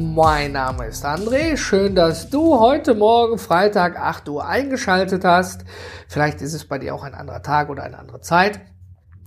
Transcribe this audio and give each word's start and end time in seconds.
Mein 0.00 0.52
Name 0.52 0.86
ist 0.86 1.04
André. 1.04 1.58
Schön, 1.58 1.94
dass 1.94 2.30
du 2.30 2.58
heute 2.58 2.94
Morgen, 2.94 3.36
Freitag, 3.36 3.98
8 3.98 4.30
Uhr 4.30 4.46
eingeschaltet 4.46 5.26
hast. 5.26 5.66
Vielleicht 6.08 6.40
ist 6.40 6.54
es 6.54 6.64
bei 6.64 6.78
dir 6.78 6.94
auch 6.94 7.02
ein 7.02 7.12
anderer 7.12 7.42
Tag 7.42 7.68
oder 7.68 7.82
eine 7.82 7.98
andere 7.98 8.22
Zeit. 8.22 8.62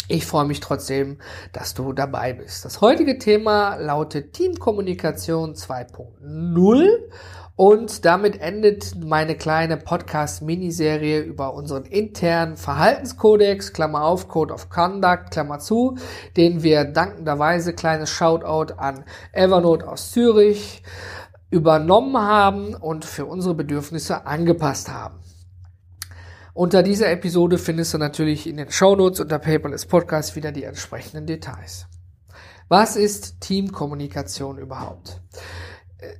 Ich 0.08 0.26
freue 0.26 0.46
mich 0.46 0.62
trotzdem, 0.62 1.20
dass 1.52 1.76
du 1.76 1.94
dabei 1.94 2.34
bist. 2.34 2.66
Das 2.66 2.82
heutige 2.82 3.20
Thema 3.20 3.76
lautet 3.76 4.34
Teamkommunikation 4.34 5.54
2.0 5.54 6.90
und 7.56 8.04
damit 8.04 8.42
endet 8.42 8.96
meine 9.04 9.36
kleine 9.36 9.78
Podcast-Miniserie 9.78 11.20
über 11.20 11.54
unseren 11.54 11.86
internen 11.86 12.58
Verhaltenskodex, 12.58 13.74
Klammer 13.74 14.04
auf, 14.04 14.28
Code 14.28 14.54
of 14.54 14.70
Conduct, 14.70 15.30
Klammer 15.30 15.60
zu, 15.60 15.98
den 16.36 16.64
wir 16.64 16.84
dankenderweise, 16.84 17.74
kleines 17.74 18.10
Shoutout 18.10 18.74
an 18.78 19.06
Evernote 19.34 19.88
aus 19.88 20.12
Zürich, 20.12 20.82
übernommen 21.52 22.18
haben 22.18 22.74
und 22.74 23.06
für 23.06 23.26
unsere 23.26 23.54
Bedürfnisse 23.54 24.26
angepasst 24.26 24.92
haben. 24.92 25.20
Unter 26.56 26.82
dieser 26.82 27.12
Episode 27.12 27.60
findest 27.60 27.94
du 27.94 28.00
natürlich 28.00 28.48
in 28.48 28.58
den 28.58 28.72
Shownotes 28.72 29.20
unter 29.20 29.38
Paperless 29.38 29.86
Podcast 29.86 30.36
wieder 30.36 30.52
die 30.52 30.64
entsprechenden 30.64 31.28
Details. 31.28 31.86
Was 32.68 32.96
ist 32.96 33.42
Teamkommunikation 33.42 34.58
überhaupt? 34.58 35.22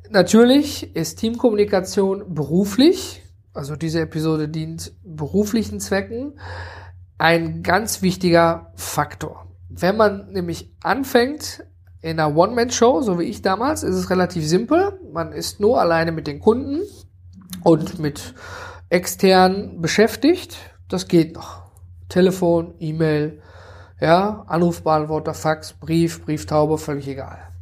Natürlich 0.10 0.96
ist 0.96 1.20
Teamkommunikation 1.20 2.34
beruflich, 2.34 3.24
also 3.54 3.76
diese 3.76 4.02
Episode 4.02 4.50
dient 4.50 4.94
beruflichen 5.04 5.80
Zwecken, 5.80 6.40
ein 7.18 7.64
ganz 7.64 8.02
wichtiger 8.02 8.72
Faktor. 8.76 9.48
Wenn 9.70 9.98
man 9.98 10.32
nämlich 10.32 10.72
anfängt 10.84 11.64
in 12.02 12.20
einer 12.20 12.36
One-Man-Show, 12.36 13.02
so 13.02 13.20
wie 13.20 13.24
ich 13.24 13.42
damals, 13.42 13.84
ist 13.84 13.96
es 13.96 14.10
relativ 14.10 14.48
simpel. 14.48 15.00
Man 15.12 15.32
ist 15.32 15.60
nur 15.60 15.80
alleine 15.80 16.12
mit 16.12 16.28
den 16.28 16.40
Kunden 16.40 16.82
und 17.64 18.00
mit 18.00 18.34
extern 18.90 19.82
beschäftigt, 19.82 20.58
das 20.90 21.08
geht 21.08 21.34
noch. 21.36 21.64
Telefon, 22.10 22.76
E-Mail, 22.80 23.42
ja, 24.00 24.44
Anrufbeantworter, 24.48 25.34
Fax, 25.34 25.74
Brief, 25.74 26.26
Brieftaube, 26.26 26.78
völlig 26.78 27.08
egal. 27.08 27.53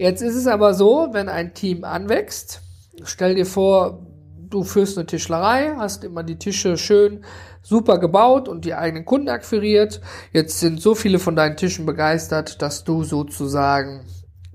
Jetzt 0.00 0.22
ist 0.22 0.36
es 0.36 0.46
aber 0.46 0.74
so, 0.74 1.08
wenn 1.10 1.28
ein 1.28 1.54
Team 1.54 1.82
anwächst, 1.82 2.62
stell 3.02 3.34
dir 3.34 3.46
vor, 3.46 4.06
du 4.48 4.62
führst 4.62 4.96
eine 4.96 5.06
Tischlerei, 5.06 5.74
hast 5.76 6.04
immer 6.04 6.22
die 6.22 6.38
Tische 6.38 6.76
schön 6.76 7.24
super 7.62 7.98
gebaut 7.98 8.46
und 8.48 8.64
die 8.64 8.74
eigenen 8.74 9.04
Kunden 9.04 9.28
akquiriert. 9.28 10.00
Jetzt 10.32 10.60
sind 10.60 10.80
so 10.80 10.94
viele 10.94 11.18
von 11.18 11.34
deinen 11.34 11.56
Tischen 11.56 11.84
begeistert, 11.84 12.62
dass 12.62 12.84
du 12.84 13.02
sozusagen 13.02 14.06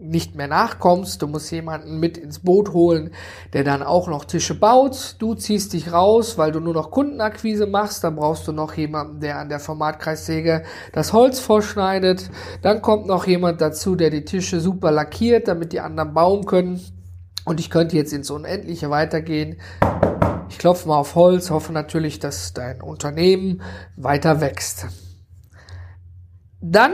nicht 0.04 0.36
mehr 0.36 0.48
nachkommst. 0.48 1.22
Du 1.22 1.28
musst 1.28 1.52
jemanden 1.52 2.00
mit 2.00 2.18
ins 2.18 2.40
Boot 2.40 2.74
holen, 2.74 3.12
der 3.54 3.64
dann 3.64 3.84
auch 3.84 4.08
noch 4.08 4.26
Tische 4.26 4.60
baut. 4.60 5.16
Du 5.20 5.34
ziehst 5.34 5.74
dich 5.74 5.92
raus, 5.92 6.38
weil 6.38 6.52
du 6.52 6.60
nur 6.60 6.74
noch 6.74 6.92
Kundenakquise 6.92 7.66
machst. 7.66 8.04
Dann 8.04 8.16
brauchst 8.16 8.48
du 8.48 8.52
noch 8.52 8.74
jemanden, 8.74 9.20
der 9.20 9.40
an 9.40 9.50
der 9.50 9.60
Formatkreissäge 9.60 10.64
das 10.92 11.14
Holz 11.14 11.40
vorschneidet. 11.40 12.30
Dann 12.62 12.82
kommt 12.82 13.08
noch 13.08 13.26
jemand 13.26 13.62
dazu, 13.62 13.96
der 13.96 14.10
die 14.10 14.26
Tische 14.26 14.60
super 14.60 14.92
lackiert, 14.92 15.48
damit 15.48 15.74
die 15.74 15.80
anderen 15.80 16.14
bauen 16.14 16.46
können. 16.46 16.82
Und 17.46 17.60
ich 17.60 17.70
könnte 17.70 17.96
jetzt 17.96 18.14
ins 18.14 18.30
Unendliche 18.30 18.90
weitergehen. 18.90 19.58
Ich 20.50 20.58
klopfe 20.58 20.88
mal 20.88 20.98
auf 20.98 21.16
Holz, 21.16 21.50
hoffe 21.50 21.74
natürlich, 21.74 22.20
dass 22.20 22.54
dein 22.54 22.82
Unternehmen 22.82 23.62
weiter 23.96 24.40
wächst. 24.40 24.88
Dann 26.62 26.94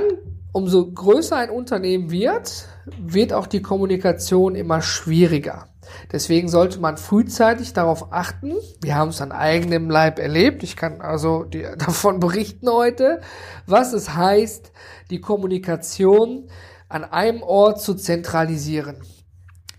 umso 0.52 0.92
größer 0.92 1.36
ein 1.36 1.50
Unternehmen 1.50 2.12
wird, 2.12 2.68
wird 2.98 3.34
auch 3.34 3.48
die 3.48 3.62
Kommunikation 3.62 4.56
immer 4.56 4.82
schwieriger. 4.82 5.68
Deswegen 6.12 6.50
sollte 6.50 6.80
man 6.80 6.98
frühzeitig 6.98 7.74
darauf 7.74 8.12
achten. 8.12 8.54
Wir 8.82 8.96
haben 8.96 9.10
es 9.10 9.22
an 9.22 9.32
eigenem 9.32 9.90
Leib 9.90 10.20
erlebt. 10.20 10.64
Ich 10.64 10.76
kann 10.76 11.02
also 11.02 11.46
davon 11.78 12.20
berichten 12.20 12.70
heute, 12.70 13.22
was 13.66 13.94
es 13.94 14.16
heißt, 14.16 14.72
die 15.10 15.22
Kommunikation 15.22 16.50
an 16.88 17.04
einem 17.04 17.44
Ort 17.44 17.82
zu 17.82 17.96
zentralisieren. 17.96 18.98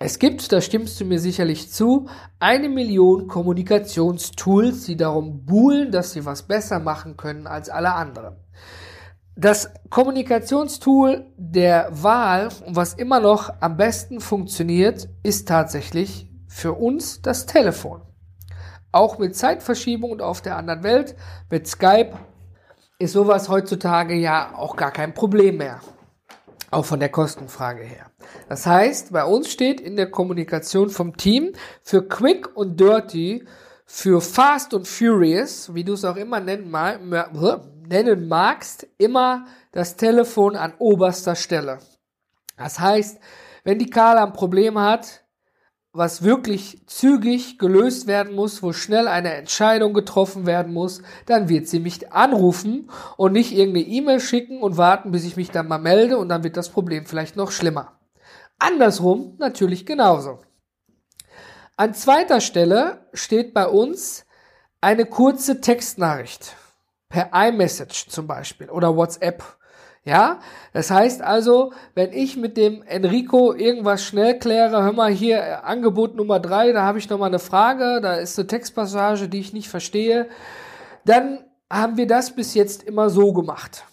Es 0.02 0.18
gibt, 0.18 0.50
da 0.50 0.62
stimmst 0.62 0.98
du 0.98 1.04
mir 1.04 1.18
sicherlich 1.18 1.70
zu, 1.70 2.08
eine 2.38 2.70
Million 2.70 3.26
Kommunikationstools, 3.26 4.86
die 4.86 4.96
darum 4.96 5.44
buhlen, 5.44 5.92
dass 5.92 6.12
sie 6.12 6.24
was 6.24 6.44
besser 6.44 6.78
machen 6.78 7.18
können 7.18 7.46
als 7.46 7.68
alle 7.68 7.94
anderen. 7.94 8.36
Das 9.42 9.70
Kommunikationstool 9.88 11.24
der 11.38 11.88
Wahl, 11.90 12.50
was 12.66 12.92
immer 12.92 13.20
noch 13.20 13.50
am 13.60 13.78
besten 13.78 14.20
funktioniert, 14.20 15.08
ist 15.22 15.48
tatsächlich 15.48 16.30
für 16.46 16.74
uns 16.74 17.22
das 17.22 17.46
Telefon. 17.46 18.02
Auch 18.92 19.16
mit 19.16 19.34
Zeitverschiebung 19.34 20.10
und 20.10 20.20
auf 20.20 20.42
der 20.42 20.58
anderen 20.58 20.82
Welt, 20.82 21.16
mit 21.48 21.66
Skype, 21.66 22.18
ist 22.98 23.14
sowas 23.14 23.48
heutzutage 23.48 24.14
ja 24.14 24.52
auch 24.54 24.76
gar 24.76 24.90
kein 24.90 25.14
Problem 25.14 25.56
mehr. 25.56 25.80
Auch 26.70 26.84
von 26.84 27.00
der 27.00 27.08
Kostenfrage 27.08 27.82
her. 27.82 28.10
Das 28.50 28.66
heißt, 28.66 29.10
bei 29.10 29.24
uns 29.24 29.50
steht 29.50 29.80
in 29.80 29.96
der 29.96 30.10
Kommunikation 30.10 30.90
vom 30.90 31.16
Team 31.16 31.54
für 31.82 32.06
Quick 32.06 32.54
und 32.54 32.78
Dirty, 32.78 33.46
für 33.86 34.20
Fast 34.20 34.74
und 34.74 34.86
Furious, 34.86 35.74
wie 35.74 35.82
du 35.82 35.94
es 35.94 36.04
auch 36.04 36.16
immer 36.16 36.40
nennen, 36.40 36.70
mal, 36.70 37.00
nennen 37.90 38.28
magst, 38.28 38.86
immer 38.96 39.46
das 39.72 39.96
Telefon 39.96 40.56
an 40.56 40.72
oberster 40.78 41.34
Stelle. 41.34 41.80
Das 42.56 42.80
heißt, 42.80 43.18
wenn 43.64 43.78
die 43.78 43.90
Carla 43.90 44.24
ein 44.24 44.32
Problem 44.32 44.78
hat, 44.78 45.24
was 45.92 46.22
wirklich 46.22 46.86
zügig 46.86 47.58
gelöst 47.58 48.06
werden 48.06 48.34
muss, 48.34 48.62
wo 48.62 48.72
schnell 48.72 49.08
eine 49.08 49.34
Entscheidung 49.34 49.92
getroffen 49.92 50.46
werden 50.46 50.72
muss, 50.72 51.02
dann 51.26 51.48
wird 51.48 51.66
sie 51.66 51.80
mich 51.80 52.12
anrufen 52.12 52.90
und 53.16 53.32
nicht 53.32 53.52
irgendeine 53.52 53.86
E-Mail 53.86 54.20
schicken 54.20 54.62
und 54.62 54.76
warten, 54.76 55.10
bis 55.10 55.24
ich 55.24 55.36
mich 55.36 55.50
dann 55.50 55.66
mal 55.66 55.78
melde 55.78 56.16
und 56.16 56.28
dann 56.28 56.44
wird 56.44 56.56
das 56.56 56.68
Problem 56.68 57.06
vielleicht 57.06 57.34
noch 57.34 57.50
schlimmer. 57.50 57.98
Andersrum 58.58 59.34
natürlich 59.38 59.84
genauso. 59.84 60.38
An 61.76 61.94
zweiter 61.94 62.40
Stelle 62.40 63.08
steht 63.12 63.52
bei 63.52 63.66
uns 63.66 64.26
eine 64.80 65.06
kurze 65.06 65.60
Textnachricht 65.60 66.54
per 67.10 67.30
iMessage 67.34 68.08
zum 68.08 68.26
Beispiel 68.26 68.70
oder 68.70 68.96
WhatsApp. 68.96 69.44
Ja, 70.02 70.38
das 70.72 70.90
heißt 70.90 71.20
also, 71.20 71.74
wenn 71.94 72.14
ich 72.14 72.38
mit 72.38 72.56
dem 72.56 72.80
Enrico 72.82 73.52
irgendwas 73.52 74.02
schnell 74.02 74.38
kläre, 74.38 74.82
hör 74.82 74.92
mal 74.92 75.12
hier 75.12 75.36
äh, 75.36 75.52
Angebot 75.62 76.16
Nummer 76.16 76.40
drei, 76.40 76.72
da 76.72 76.84
habe 76.84 76.98
ich 76.98 77.10
noch 77.10 77.18
mal 77.18 77.26
eine 77.26 77.38
Frage, 77.38 78.00
da 78.00 78.14
ist 78.14 78.38
eine 78.38 78.46
Textpassage, 78.46 79.28
die 79.28 79.40
ich 79.40 79.52
nicht 79.52 79.68
verstehe, 79.68 80.30
dann 81.04 81.44
haben 81.70 81.98
wir 81.98 82.06
das 82.06 82.34
bis 82.34 82.54
jetzt 82.54 82.82
immer 82.84 83.10
so 83.10 83.34
gemacht. 83.34 83.84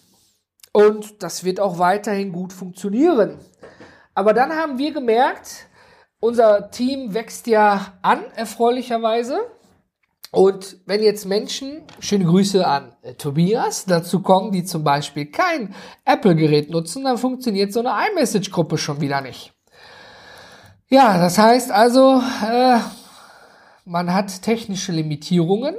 Und 0.72 1.22
das 1.22 1.44
wird 1.44 1.60
auch 1.60 1.78
weiterhin 1.78 2.32
gut 2.32 2.54
funktionieren. 2.54 3.38
Aber 4.14 4.32
dann 4.32 4.52
haben 4.52 4.78
wir 4.78 4.92
gemerkt, 4.92 5.66
unser 6.20 6.70
Team 6.70 7.12
wächst 7.12 7.46
ja 7.46 7.98
an, 8.00 8.20
erfreulicherweise. 8.34 9.40
Und 10.30 10.76
wenn 10.84 11.02
jetzt 11.02 11.24
Menschen, 11.24 11.82
schöne 12.00 12.26
Grüße 12.26 12.66
an 12.66 12.92
äh, 13.02 13.14
Tobias, 13.14 13.86
dazu 13.86 14.20
kommen, 14.20 14.52
die 14.52 14.64
zum 14.64 14.84
Beispiel 14.84 15.26
kein 15.26 15.74
Apple-Gerät 16.04 16.70
nutzen, 16.70 17.04
dann 17.04 17.16
funktioniert 17.16 17.72
so 17.72 17.80
eine 17.80 17.92
iMessage-Gruppe 18.10 18.76
schon 18.76 19.00
wieder 19.00 19.22
nicht. 19.22 19.54
Ja, 20.88 21.18
das 21.18 21.38
heißt 21.38 21.70
also, 21.70 22.22
äh, 22.46 22.78
man 23.84 24.12
hat 24.12 24.42
technische 24.42 24.92
Limitierungen 24.92 25.76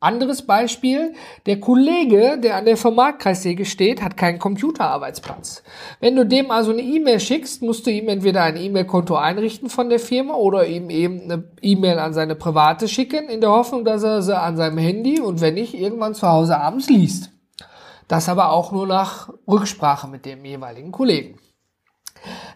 anderes 0.00 0.42
Beispiel, 0.42 1.12
der 1.44 1.60
Kollege, 1.60 2.38
der 2.42 2.56
an 2.56 2.64
der 2.64 2.78
Formatkreissäge 2.78 3.66
steht, 3.66 4.02
hat 4.02 4.16
keinen 4.16 4.38
Computerarbeitsplatz. 4.38 5.62
Wenn 6.00 6.16
du 6.16 6.24
dem 6.24 6.50
also 6.50 6.72
eine 6.72 6.80
E-Mail 6.80 7.20
schickst, 7.20 7.62
musst 7.62 7.86
du 7.86 7.90
ihm 7.90 8.08
entweder 8.08 8.42
ein 8.42 8.56
E-Mail-Konto 8.56 9.14
einrichten 9.14 9.68
von 9.68 9.90
der 9.90 10.00
Firma 10.00 10.34
oder 10.34 10.66
ihm 10.66 10.88
eben 10.88 11.20
eine 11.22 11.44
E-Mail 11.60 11.98
an 11.98 12.14
seine 12.14 12.34
private 12.34 12.88
schicken, 12.88 13.28
in 13.28 13.42
der 13.42 13.50
Hoffnung, 13.50 13.84
dass 13.84 14.02
er 14.02 14.22
sie 14.22 14.38
an 14.38 14.56
seinem 14.56 14.78
Handy 14.78 15.20
und 15.20 15.42
wenn 15.42 15.54
nicht, 15.54 15.74
irgendwann 15.74 16.14
zu 16.14 16.26
Hause 16.26 16.58
abends 16.58 16.88
liest. 16.88 17.30
Das 18.08 18.28
aber 18.28 18.52
auch 18.52 18.72
nur 18.72 18.86
nach 18.86 19.28
Rücksprache 19.46 20.08
mit 20.08 20.24
dem 20.24 20.44
jeweiligen 20.44 20.92
Kollegen. 20.92 21.38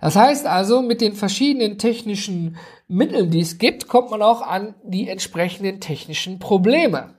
Das 0.01 0.17
heißt 0.17 0.47
also, 0.47 0.83
mit 0.83 1.01
den 1.01 1.15
verschiedenen 1.15 1.79
technischen 1.79 2.57
Mitteln, 2.89 3.31
die 3.31 3.41
es 3.41 3.59
gibt, 3.59 3.89
kommt 3.89 4.11
man 4.11 4.23
auch 4.23 4.43
an 4.43 4.75
die 4.83 5.09
entsprechenden 5.09 5.81
technischen 5.81 6.39
Probleme. 6.39 7.14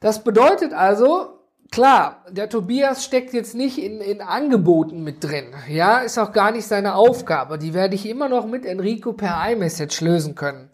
Das 0.00 0.22
bedeutet 0.22 0.72
also, 0.72 1.40
klar, 1.72 2.24
der 2.30 2.48
Tobias 2.48 3.04
steckt 3.04 3.32
jetzt 3.32 3.54
nicht 3.54 3.78
in, 3.78 4.00
in 4.00 4.20
Angeboten 4.20 5.02
mit 5.02 5.24
drin. 5.24 5.46
Ja, 5.68 5.98
ist 5.98 6.18
auch 6.18 6.32
gar 6.32 6.52
nicht 6.52 6.66
seine 6.66 6.94
Aufgabe. 6.94 7.58
Die 7.58 7.74
werde 7.74 7.94
ich 7.94 8.08
immer 8.08 8.28
noch 8.28 8.46
mit 8.46 8.64
Enrico 8.64 9.12
per 9.12 9.50
iMessage 9.50 10.00
lösen 10.00 10.34
können. 10.34 10.70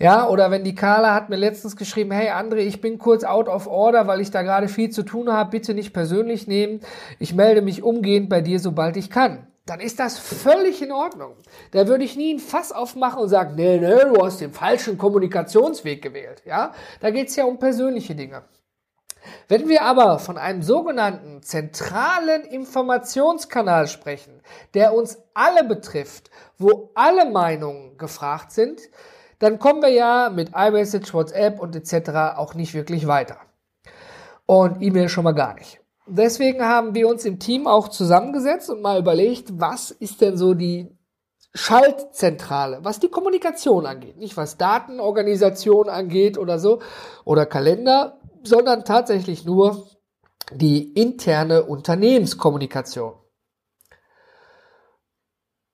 Ja, 0.00 0.28
oder 0.28 0.50
wenn 0.50 0.64
die 0.64 0.74
Carla 0.74 1.14
hat 1.14 1.30
mir 1.30 1.36
letztens 1.36 1.76
geschrieben, 1.76 2.10
hey 2.10 2.30
André, 2.30 2.58
ich 2.58 2.80
bin 2.80 2.98
kurz 2.98 3.22
out 3.22 3.48
of 3.48 3.68
order, 3.68 4.08
weil 4.08 4.20
ich 4.20 4.32
da 4.32 4.42
gerade 4.42 4.66
viel 4.66 4.90
zu 4.90 5.04
tun 5.04 5.32
habe, 5.32 5.50
bitte 5.50 5.72
nicht 5.72 5.92
persönlich 5.92 6.48
nehmen. 6.48 6.80
Ich 7.20 7.32
melde 7.32 7.62
mich 7.62 7.84
umgehend 7.84 8.28
bei 8.28 8.40
dir, 8.40 8.58
sobald 8.58 8.96
ich 8.96 9.08
kann 9.08 9.46
dann 9.66 9.80
ist 9.80 9.98
das 9.98 10.18
völlig 10.18 10.82
in 10.82 10.92
Ordnung. 10.92 11.36
Da 11.70 11.88
würde 11.88 12.04
ich 12.04 12.16
nie 12.16 12.34
ein 12.34 12.38
Fass 12.38 12.70
aufmachen 12.70 13.22
und 13.22 13.28
sagen, 13.28 13.54
nee, 13.54 13.78
nee, 13.78 14.14
du 14.14 14.22
hast 14.22 14.40
den 14.40 14.52
falschen 14.52 14.98
Kommunikationsweg 14.98 16.02
gewählt. 16.02 16.42
Ja, 16.44 16.74
da 17.00 17.10
geht 17.10 17.28
es 17.28 17.36
ja 17.36 17.44
um 17.44 17.58
persönliche 17.58 18.14
Dinge. 18.14 18.42
Wenn 19.48 19.68
wir 19.68 19.82
aber 19.82 20.18
von 20.18 20.38
einem 20.38 20.62
sogenannten 20.62 21.42
zentralen 21.42 22.42
Informationskanal 22.42 23.88
sprechen, 23.88 24.40
der 24.74 24.94
uns 24.94 25.18
alle 25.34 25.64
betrifft, 25.64 26.30
wo 26.58 26.90
alle 26.94 27.30
Meinungen 27.30 27.98
gefragt 27.98 28.52
sind, 28.52 28.80
dann 29.38 29.58
kommen 29.58 29.82
wir 29.82 29.90
ja 29.90 30.30
mit 30.30 30.50
iMessage, 30.54 31.12
WhatsApp 31.12 31.60
und 31.60 31.76
etc. 31.76 32.36
auch 32.36 32.54
nicht 32.54 32.74
wirklich 32.74 33.06
weiter. 33.06 33.38
Und 34.46 34.82
E-Mail 34.82 35.08
schon 35.08 35.24
mal 35.24 35.32
gar 35.32 35.54
nicht. 35.54 35.80
Deswegen 36.06 36.64
haben 36.64 36.94
wir 36.94 37.08
uns 37.08 37.24
im 37.24 37.38
Team 37.38 37.66
auch 37.66 37.88
zusammengesetzt 37.88 38.68
und 38.68 38.82
mal 38.82 38.98
überlegt, 38.98 39.58
was 39.58 39.90
ist 39.90 40.20
denn 40.20 40.36
so 40.36 40.52
die 40.52 40.94
Schaltzentrale, 41.54 42.80
was 42.82 42.98
die 42.98 43.08
Kommunikation 43.08 43.86
angeht, 43.86 44.16
nicht 44.16 44.36
was 44.36 44.58
Datenorganisation 44.58 45.88
angeht 45.88 46.36
oder 46.36 46.58
so 46.58 46.80
oder 47.24 47.46
Kalender, 47.46 48.18
sondern 48.46 48.84
tatsächlich 48.84 49.44
nur 49.44 49.88
die 50.52 50.92
interne 50.92 51.64
Unternehmenskommunikation. 51.64 53.14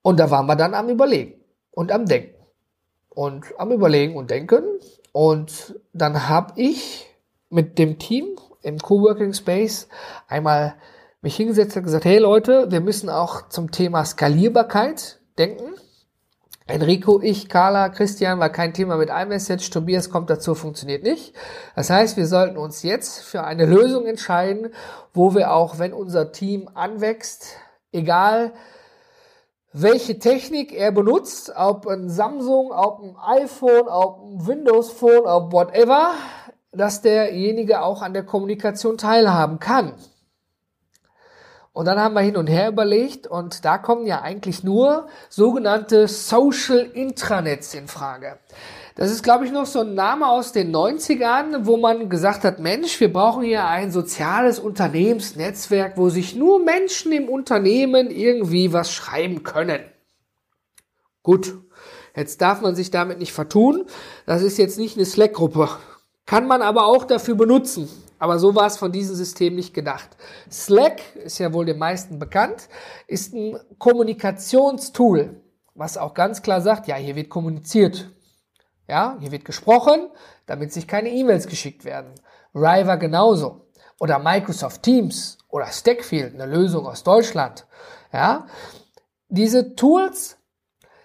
Und 0.01 0.19
da 0.19 0.31
waren 0.31 0.47
wir 0.47 0.55
dann 0.55 0.73
am 0.73 0.89
Überlegen 0.89 1.43
und 1.71 1.91
am 1.91 2.05
Denken 2.05 2.41
und 3.09 3.45
am 3.57 3.71
Überlegen 3.71 4.15
und 4.15 4.31
Denken. 4.31 4.63
Und 5.11 5.75
dann 5.93 6.27
habe 6.29 6.53
ich 6.55 7.05
mit 7.49 7.77
dem 7.77 7.99
Team 7.99 8.37
im 8.63 8.79
Coworking 8.79 9.33
Space 9.33 9.87
einmal 10.27 10.75
mich 11.21 11.35
hingesetzt 11.35 11.77
und 11.77 11.83
gesagt, 11.83 12.05
hey 12.05 12.17
Leute, 12.17 12.71
wir 12.71 12.81
müssen 12.81 13.09
auch 13.09 13.49
zum 13.49 13.71
Thema 13.71 14.05
Skalierbarkeit 14.05 15.19
denken. 15.37 15.75
Enrico, 16.71 17.19
ich, 17.21 17.49
Carla, 17.49 17.89
Christian 17.89 18.39
war 18.39 18.49
kein 18.49 18.73
Thema 18.73 18.95
mit 18.95 19.09
iMessage, 19.09 19.69
Tobias 19.71 20.09
kommt 20.09 20.29
dazu, 20.29 20.55
funktioniert 20.55 21.03
nicht. 21.03 21.35
Das 21.75 21.89
heißt, 21.89 22.15
wir 22.15 22.27
sollten 22.27 22.55
uns 22.55 22.81
jetzt 22.81 23.19
für 23.19 23.43
eine 23.43 23.65
Lösung 23.65 24.05
entscheiden, 24.05 24.69
wo 25.13 25.35
wir 25.35 25.53
auch, 25.53 25.79
wenn 25.79 25.91
unser 25.91 26.31
Team 26.31 26.69
anwächst, 26.73 27.57
egal 27.91 28.53
welche 29.73 30.19
Technik 30.19 30.73
er 30.73 30.93
benutzt, 30.93 31.51
ob 31.55 31.87
ein 31.87 32.09
Samsung, 32.09 32.71
ob 32.71 33.01
ein 33.01 33.17
iPhone, 33.41 33.87
ob 33.87 34.21
ein 34.21 34.47
Windows 34.47 34.91
Phone, 34.91 35.25
ob 35.25 35.51
whatever, 35.51 36.13
dass 36.71 37.01
derjenige 37.01 37.81
auch 37.81 38.01
an 38.01 38.13
der 38.13 38.23
Kommunikation 38.23 38.97
teilhaben 38.97 39.59
kann. 39.59 39.93
Und 41.73 41.85
dann 41.85 41.99
haben 41.99 42.13
wir 42.13 42.21
hin 42.21 42.35
und 42.35 42.47
her 42.47 42.67
überlegt 42.67 43.27
und 43.27 43.63
da 43.63 43.77
kommen 43.77 44.05
ja 44.05 44.21
eigentlich 44.21 44.61
nur 44.61 45.07
sogenannte 45.29 46.09
Social 46.09 46.79
Intranets 46.79 47.73
in 47.73 47.87
Frage. 47.87 48.39
Das 48.95 49.09
ist, 49.09 49.23
glaube 49.23 49.45
ich, 49.45 49.53
noch 49.53 49.65
so 49.65 49.79
ein 49.79 49.93
Name 49.93 50.27
aus 50.27 50.51
den 50.51 50.75
90ern, 50.75 51.61
wo 51.61 51.77
man 51.77 52.09
gesagt 52.09 52.43
hat, 52.43 52.59
Mensch, 52.59 52.99
wir 52.99 53.11
brauchen 53.11 53.43
hier 53.43 53.65
ein 53.65 53.89
soziales 53.89 54.59
Unternehmensnetzwerk, 54.59 55.97
wo 55.97 56.09
sich 56.09 56.35
nur 56.35 56.61
Menschen 56.61 57.13
im 57.13 57.29
Unternehmen 57.29 58.11
irgendwie 58.11 58.73
was 58.73 58.91
schreiben 58.91 59.43
können. 59.43 59.79
Gut, 61.23 61.53
jetzt 62.17 62.41
darf 62.41 62.59
man 62.59 62.75
sich 62.75 62.91
damit 62.91 63.19
nicht 63.19 63.31
vertun. 63.31 63.85
Das 64.25 64.41
ist 64.41 64.57
jetzt 64.57 64.77
nicht 64.77 64.97
eine 64.97 65.05
Slack-Gruppe. 65.05 65.69
Kann 66.25 66.47
man 66.47 66.61
aber 66.61 66.85
auch 66.85 67.05
dafür 67.05 67.35
benutzen. 67.35 67.87
Aber 68.21 68.37
so 68.37 68.53
war 68.53 68.67
es 68.67 68.77
von 68.77 68.91
diesem 68.91 69.15
System 69.15 69.55
nicht 69.55 69.73
gedacht. 69.73 70.07
Slack 70.51 71.15
ist 71.15 71.39
ja 71.39 71.53
wohl 71.53 71.65
den 71.65 71.79
meisten 71.79 72.19
bekannt, 72.19 72.69
ist 73.07 73.33
ein 73.33 73.59
Kommunikationstool, 73.79 75.41
was 75.73 75.97
auch 75.97 76.13
ganz 76.13 76.43
klar 76.43 76.61
sagt, 76.61 76.87
ja, 76.87 76.97
hier 76.97 77.15
wird 77.15 77.29
kommuniziert. 77.29 78.11
Ja, 78.87 79.17
hier 79.19 79.31
wird 79.31 79.43
gesprochen, 79.43 80.07
damit 80.45 80.71
sich 80.71 80.87
keine 80.87 81.09
E-Mails 81.09 81.47
geschickt 81.47 81.83
werden. 81.83 82.13
River 82.53 82.97
genauso. 82.97 83.65
Oder 83.99 84.19
Microsoft 84.19 84.83
Teams 84.83 85.39
oder 85.49 85.65
Stackfield, 85.65 86.35
eine 86.35 86.45
Lösung 86.45 86.85
aus 86.85 87.01
Deutschland. 87.01 87.65
Ja, 88.13 88.45
diese 89.29 89.73
Tools 89.73 90.37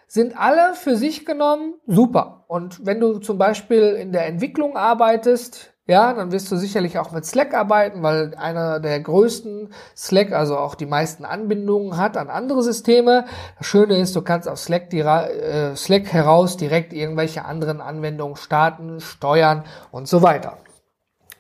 sind 0.07 0.39
alle 0.39 0.75
für 0.75 0.97
sich 0.97 1.25
genommen 1.25 1.77
super. 1.87 2.45
Und 2.49 2.85
wenn 2.85 3.01
du 3.01 3.21
zum 3.21 3.39
Beispiel 3.39 3.95
in 3.95 4.13
der 4.13 4.27
Entwicklung 4.27 4.77
arbeitest, 4.77 5.73
ja, 5.87 6.13
dann 6.13 6.33
wirst 6.33 6.51
du 6.51 6.57
sicherlich 6.57 6.99
auch 6.99 7.13
mit 7.13 7.25
Slack 7.25 7.55
arbeiten, 7.55 8.03
weil 8.03 8.35
einer 8.35 8.81
der 8.81 8.99
größten 8.99 9.73
Slack, 9.97 10.33
also 10.33 10.59
auch 10.59 10.75
die 10.75 10.87
meisten 10.87 11.25
Anbindungen 11.25 11.97
hat 11.97 12.17
an 12.17 12.29
andere 12.29 12.63
Systeme. 12.63 13.27
Das 13.59 13.69
Schöne 13.69 13.97
ist, 13.99 14.17
du 14.17 14.23
kannst 14.23 14.49
auf 14.49 14.59
Slack, 14.59 14.91
die, 14.91 15.01
äh, 15.01 15.77
Slack 15.77 16.13
heraus 16.13 16.57
direkt 16.57 16.93
irgendwelche 16.93 17.45
anderen 17.45 17.81
Anwendungen 17.81 18.37
starten, 18.37 19.01
steuern 19.01 19.65
und 19.93 20.09
so 20.09 20.23
weiter. 20.23 20.59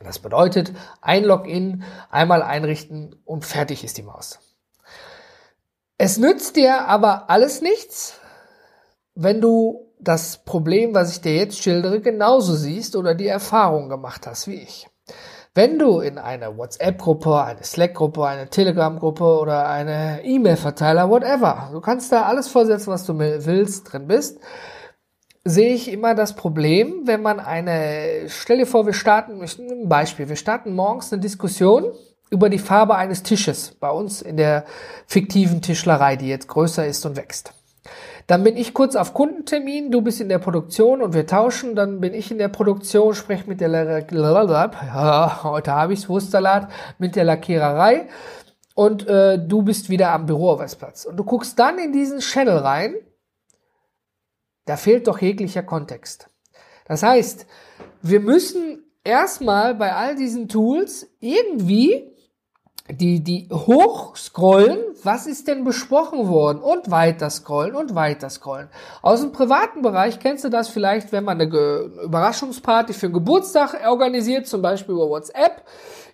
Das 0.04 0.20
bedeutet, 0.20 0.72
ein 1.00 1.24
Login 1.24 1.82
einmal 2.10 2.42
einrichten 2.42 3.16
und 3.24 3.44
fertig 3.44 3.82
ist 3.82 3.98
die 3.98 4.02
Maus. 4.02 4.38
Es 5.98 6.18
nützt 6.18 6.54
dir 6.54 6.86
aber 6.86 7.30
alles 7.30 7.62
nichts, 7.62 8.20
wenn 9.14 9.40
du 9.40 9.85
das 9.98 10.38
Problem, 10.44 10.94
was 10.94 11.12
ich 11.12 11.20
dir 11.20 11.34
jetzt 11.34 11.62
schildere, 11.62 12.00
genauso 12.00 12.54
siehst 12.54 12.96
oder 12.96 13.14
die 13.14 13.26
Erfahrung 13.26 13.88
gemacht 13.88 14.26
hast 14.26 14.46
wie 14.46 14.62
ich. 14.62 14.88
Wenn 15.54 15.78
du 15.78 16.00
in 16.00 16.18
einer 16.18 16.58
WhatsApp-Gruppe, 16.58 17.42
eine 17.42 17.64
Slack-Gruppe, 17.64 18.26
eine 18.26 18.50
Telegram-Gruppe 18.50 19.24
oder 19.24 19.66
eine 19.66 20.22
E-Mail-Verteiler, 20.22 21.08
whatever, 21.08 21.70
du 21.72 21.80
kannst 21.80 22.12
da 22.12 22.24
alles 22.24 22.48
vorsetzen, 22.48 22.92
was 22.92 23.06
du 23.06 23.18
willst, 23.18 23.90
drin 23.90 24.06
bist, 24.06 24.38
sehe 25.44 25.72
ich 25.72 25.90
immer 25.90 26.14
das 26.14 26.34
Problem, 26.34 27.02
wenn 27.06 27.22
man 27.22 27.40
eine, 27.40 28.28
stell 28.28 28.58
dir 28.58 28.66
vor, 28.66 28.84
wir 28.84 28.92
starten, 28.92 29.40
ein 29.40 29.88
Beispiel, 29.88 30.28
wir 30.28 30.36
starten 30.36 30.74
morgens 30.74 31.10
eine 31.12 31.22
Diskussion 31.22 31.92
über 32.30 32.50
die 32.50 32.58
Farbe 32.58 32.96
eines 32.96 33.22
Tisches 33.22 33.76
bei 33.80 33.90
uns 33.90 34.20
in 34.20 34.36
der 34.36 34.64
fiktiven 35.06 35.62
Tischlerei, 35.62 36.16
die 36.16 36.28
jetzt 36.28 36.48
größer 36.48 36.86
ist 36.86 37.06
und 37.06 37.16
wächst. 37.16 37.54
Dann 38.26 38.42
bin 38.42 38.56
ich 38.56 38.74
kurz 38.74 38.96
auf 38.96 39.14
Kundentermin, 39.14 39.92
du 39.92 40.02
bist 40.02 40.20
in 40.20 40.28
der 40.28 40.38
Produktion 40.38 41.00
und 41.00 41.14
wir 41.14 41.26
tauschen. 41.26 41.76
Dann 41.76 42.00
bin 42.00 42.12
ich 42.12 42.30
in 42.30 42.38
der 42.38 42.48
Produktion, 42.48 43.14
spreche 43.14 43.48
mit 43.48 43.60
der 43.60 43.68
ja, 43.68 45.40
heute 45.44 45.72
habe 45.72 45.92
ich's 45.92 46.08
Wurstsalat 46.08 46.68
mit 46.98 47.14
der 47.14 47.24
Lackiererei 47.24 48.08
und 48.74 49.06
äh, 49.06 49.38
du 49.38 49.62
bist 49.62 49.90
wieder 49.90 50.10
am 50.10 50.26
Büroarbeitsplatz. 50.26 51.04
Und 51.04 51.16
du 51.16 51.24
guckst 51.24 51.58
dann 51.58 51.78
in 51.78 51.92
diesen 51.92 52.18
Channel 52.18 52.58
rein. 52.58 52.96
Da 54.64 54.76
fehlt 54.76 55.06
doch 55.06 55.20
jeglicher 55.20 55.62
Kontext. 55.62 56.28
Das 56.86 57.04
heißt, 57.04 57.46
wir 58.02 58.20
müssen 58.20 58.84
erstmal 59.04 59.76
bei 59.76 59.94
all 59.94 60.16
diesen 60.16 60.48
Tools 60.48 61.08
irgendwie 61.20 62.12
die, 62.90 63.20
die 63.22 63.48
hochscrollen, 63.52 64.78
was 65.02 65.26
ist 65.26 65.48
denn 65.48 65.64
besprochen 65.64 66.28
worden 66.28 66.60
und 66.60 66.90
weiter 66.90 67.30
scrollen 67.30 67.74
und 67.74 67.94
weiter 67.94 68.30
scrollen. 68.30 68.68
Aus 69.02 69.20
dem 69.20 69.32
privaten 69.32 69.82
Bereich 69.82 70.20
kennst 70.20 70.44
du 70.44 70.48
das 70.48 70.68
vielleicht, 70.68 71.12
wenn 71.12 71.24
man 71.24 71.40
eine 71.40 71.50
Überraschungsparty 72.04 72.92
für 72.92 73.06
einen 73.06 73.14
Geburtstag 73.14 73.76
organisiert, 73.88 74.46
zum 74.46 74.62
Beispiel 74.62 74.94
über 74.94 75.08
WhatsApp. 75.08 75.62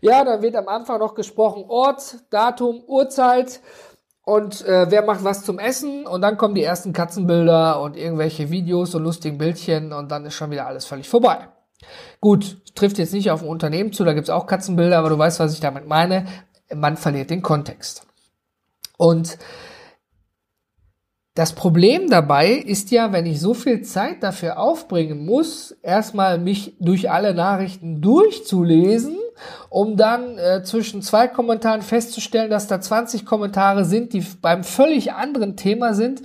Ja, 0.00 0.25
dann 0.25 0.43
wird 0.43 0.57
am 0.57 0.69
Anfang 0.69 0.99
noch 0.99 1.14
gesprochen 1.14 1.64
Ort, 1.69 2.17
Datum, 2.31 2.83
Uhrzeit 2.87 3.61
und 4.25 4.64
äh, 4.67 4.91
wer 4.91 5.02
macht 5.02 5.25
was 5.25 5.45
zum 5.45 5.59
Essen 5.59 6.07
und 6.07 6.23
dann 6.23 6.37
kommen 6.37 6.55
die 6.55 6.62
ersten 6.62 6.93
Katzenbilder 6.93 7.81
und 7.81 7.97
irgendwelche 7.97 8.50
Videos 8.50 8.95
und 8.95 9.02
lustigen 9.02 9.38
Bildchen 9.38 9.93
und 9.93 10.11
dann 10.11 10.25
ist 10.25 10.35
schon 10.35 10.50
wieder 10.50 10.67
alles 10.67 10.85
völlig 10.85 11.09
vorbei. 11.09 11.49
Gut, 12.21 12.59
trifft 12.76 12.99
jetzt 12.99 13.12
nicht 13.12 13.31
auf 13.31 13.43
ein 13.43 13.49
Unternehmen 13.49 13.93
zu, 13.93 14.05
da 14.05 14.12
gibt's 14.12 14.31
auch 14.31 14.47
Katzenbilder, 14.47 14.99
aber 14.99 15.09
du 15.09 15.19
weißt, 15.19 15.41
was 15.41 15.55
ich 15.55 15.61
damit 15.61 15.87
meine 15.87 16.26
man 16.75 16.97
verliert 16.97 17.31
den 17.31 17.43
Kontext. 17.43 18.07
Und 18.97 19.38
das 21.35 21.55
Problem 21.55 22.11
dabei 22.11 22.50
ist 22.50 22.91
ja, 22.91 23.11
wenn 23.12 23.25
ich 23.25 23.41
so 23.41 23.55
viel 23.55 23.81
Zeit 23.81 24.23
dafür 24.23 24.59
aufbringen 24.59 25.25
muss, 25.25 25.71
erstmal 25.83 26.38
mich 26.38 26.76
durch 26.79 27.11
alle 27.11 27.33
Nachrichten 27.33 28.02
durchzulesen, 28.02 29.17
um 29.71 29.97
dann 29.97 30.37
äh, 30.37 30.62
zwischen 30.62 31.00
zwei 31.00 31.29
Kommentaren 31.29 31.81
festzustellen, 31.81 32.50
dass 32.50 32.67
da 32.67 32.83
20 32.83 33.25
Kommentare 33.25 33.87
sind, 33.87 34.12
die 34.12 34.23
beim 34.43 34.62
völlig 34.62 35.14
anderen 35.14 35.57
Thema 35.57 35.95
sind, 35.95 36.21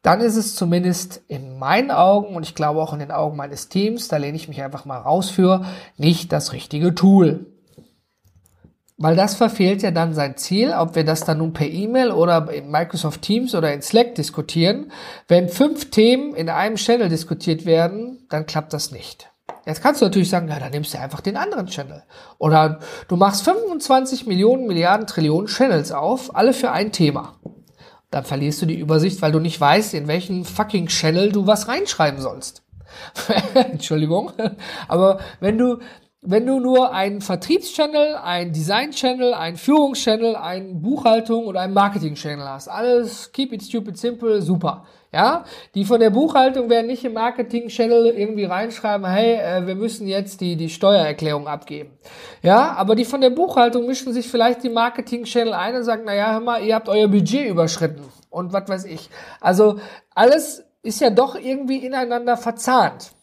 dann 0.00 0.22
ist 0.22 0.36
es 0.36 0.54
zumindest 0.54 1.20
in 1.28 1.58
meinen 1.58 1.90
Augen 1.90 2.34
und 2.34 2.42
ich 2.42 2.54
glaube 2.54 2.80
auch 2.80 2.94
in 2.94 3.00
den 3.00 3.10
Augen 3.10 3.36
meines 3.36 3.68
Teams, 3.68 4.08
da 4.08 4.16
lehne 4.16 4.36
ich 4.36 4.48
mich 4.48 4.62
einfach 4.62 4.86
mal 4.86 4.98
raus 4.98 5.28
für, 5.28 5.66
nicht 5.98 6.32
das 6.32 6.54
richtige 6.54 6.94
Tool. 6.94 7.44
Weil 8.98 9.14
das 9.14 9.34
verfehlt 9.34 9.82
ja 9.82 9.90
dann 9.90 10.14
sein 10.14 10.38
Ziel, 10.38 10.72
ob 10.72 10.94
wir 10.94 11.04
das 11.04 11.24
dann 11.24 11.38
nun 11.38 11.52
per 11.52 11.66
E-Mail 11.66 12.12
oder 12.12 12.50
in 12.50 12.70
Microsoft 12.70 13.20
Teams 13.20 13.54
oder 13.54 13.72
in 13.72 13.82
Slack 13.82 14.14
diskutieren. 14.14 14.90
Wenn 15.28 15.50
fünf 15.50 15.90
Themen 15.90 16.34
in 16.34 16.48
einem 16.48 16.76
Channel 16.76 17.10
diskutiert 17.10 17.66
werden, 17.66 18.26
dann 18.30 18.46
klappt 18.46 18.72
das 18.72 18.92
nicht. 18.92 19.30
Jetzt 19.66 19.82
kannst 19.82 20.00
du 20.00 20.06
natürlich 20.06 20.30
sagen, 20.30 20.48
ja, 20.48 20.58
dann 20.58 20.70
nimmst 20.70 20.94
du 20.94 20.98
einfach 20.98 21.20
den 21.20 21.36
anderen 21.36 21.66
Channel. 21.66 22.04
Oder 22.38 22.78
du 23.08 23.16
machst 23.16 23.42
25 23.44 24.26
Millionen, 24.26 24.66
Milliarden, 24.66 25.06
Trillionen 25.06 25.48
Channels 25.48 25.92
auf, 25.92 26.34
alle 26.34 26.54
für 26.54 26.70
ein 26.70 26.92
Thema. 26.92 27.34
Dann 28.10 28.24
verlierst 28.24 28.62
du 28.62 28.66
die 28.66 28.78
Übersicht, 28.78 29.20
weil 29.20 29.32
du 29.32 29.40
nicht 29.40 29.60
weißt, 29.60 29.92
in 29.92 30.06
welchen 30.06 30.44
fucking 30.44 30.86
Channel 30.86 31.32
du 31.32 31.46
was 31.46 31.68
reinschreiben 31.68 32.20
sollst. 32.20 32.62
Entschuldigung. 33.54 34.32
Aber 34.88 35.18
wenn 35.40 35.58
du 35.58 35.80
wenn 36.22 36.46
du 36.46 36.58
nur 36.58 36.92
einen 36.92 37.20
Vertriebschannel, 37.20 38.16
einen 38.16 38.52
Design-Channel, 38.52 39.34
einen 39.34 39.56
Führungschannel, 39.56 40.34
eine 40.34 40.74
Buchhaltung 40.74 41.46
oder 41.46 41.60
einen 41.60 41.74
Marketing-Channel 41.74 42.48
hast, 42.48 42.68
alles 42.68 43.30
keep 43.32 43.52
it 43.52 43.62
stupid 43.62 43.96
simple, 43.96 44.42
super. 44.42 44.84
Ja, 45.12 45.44
die 45.74 45.84
von 45.84 46.00
der 46.00 46.10
Buchhaltung 46.10 46.68
werden 46.68 46.88
nicht 46.88 47.04
im 47.04 47.14
Marketing-Channel 47.14 48.06
irgendwie 48.08 48.44
reinschreiben, 48.44 49.06
hey, 49.06 49.34
äh, 49.36 49.66
wir 49.66 49.74
müssen 49.74 50.06
jetzt 50.08 50.40
die, 50.40 50.56
die 50.56 50.68
Steuererklärung 50.68 51.46
abgeben. 51.46 51.96
Ja, 52.42 52.72
aber 52.72 52.96
die 52.96 53.04
von 53.04 53.20
der 53.20 53.30
Buchhaltung 53.30 53.86
mischen 53.86 54.12
sich 54.12 54.28
vielleicht 54.28 54.62
die 54.62 54.68
Marketing-Channel 54.68 55.54
ein 55.54 55.76
und 55.76 55.84
sagen, 55.84 56.04
naja, 56.04 56.32
hör 56.32 56.40
mal, 56.40 56.62
ihr 56.62 56.74
habt 56.74 56.88
euer 56.88 57.08
Budget 57.08 57.48
überschritten 57.48 58.02
und 58.30 58.52
was 58.52 58.68
weiß 58.68 58.84
ich. 58.84 59.08
Also 59.40 59.78
alles 60.14 60.64
ist 60.82 61.00
ja 61.00 61.10
doch 61.10 61.36
irgendwie 61.36 61.78
ineinander 61.78 62.36
verzahnt. 62.36 63.15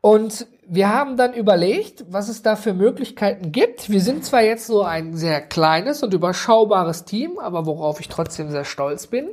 Und 0.00 0.46
wir 0.70 0.92
haben 0.92 1.16
dann 1.16 1.32
überlegt, 1.32 2.04
was 2.08 2.28
es 2.28 2.42
da 2.42 2.54
für 2.54 2.74
Möglichkeiten 2.74 3.52
gibt. 3.52 3.90
Wir 3.90 4.00
sind 4.00 4.24
zwar 4.24 4.42
jetzt 4.42 4.66
so 4.66 4.82
ein 4.82 5.16
sehr 5.16 5.40
kleines 5.40 6.02
und 6.02 6.12
überschaubares 6.12 7.04
Team, 7.04 7.38
aber 7.38 7.66
worauf 7.66 8.00
ich 8.00 8.08
trotzdem 8.08 8.50
sehr 8.50 8.64
stolz 8.64 9.06
bin. 9.06 9.30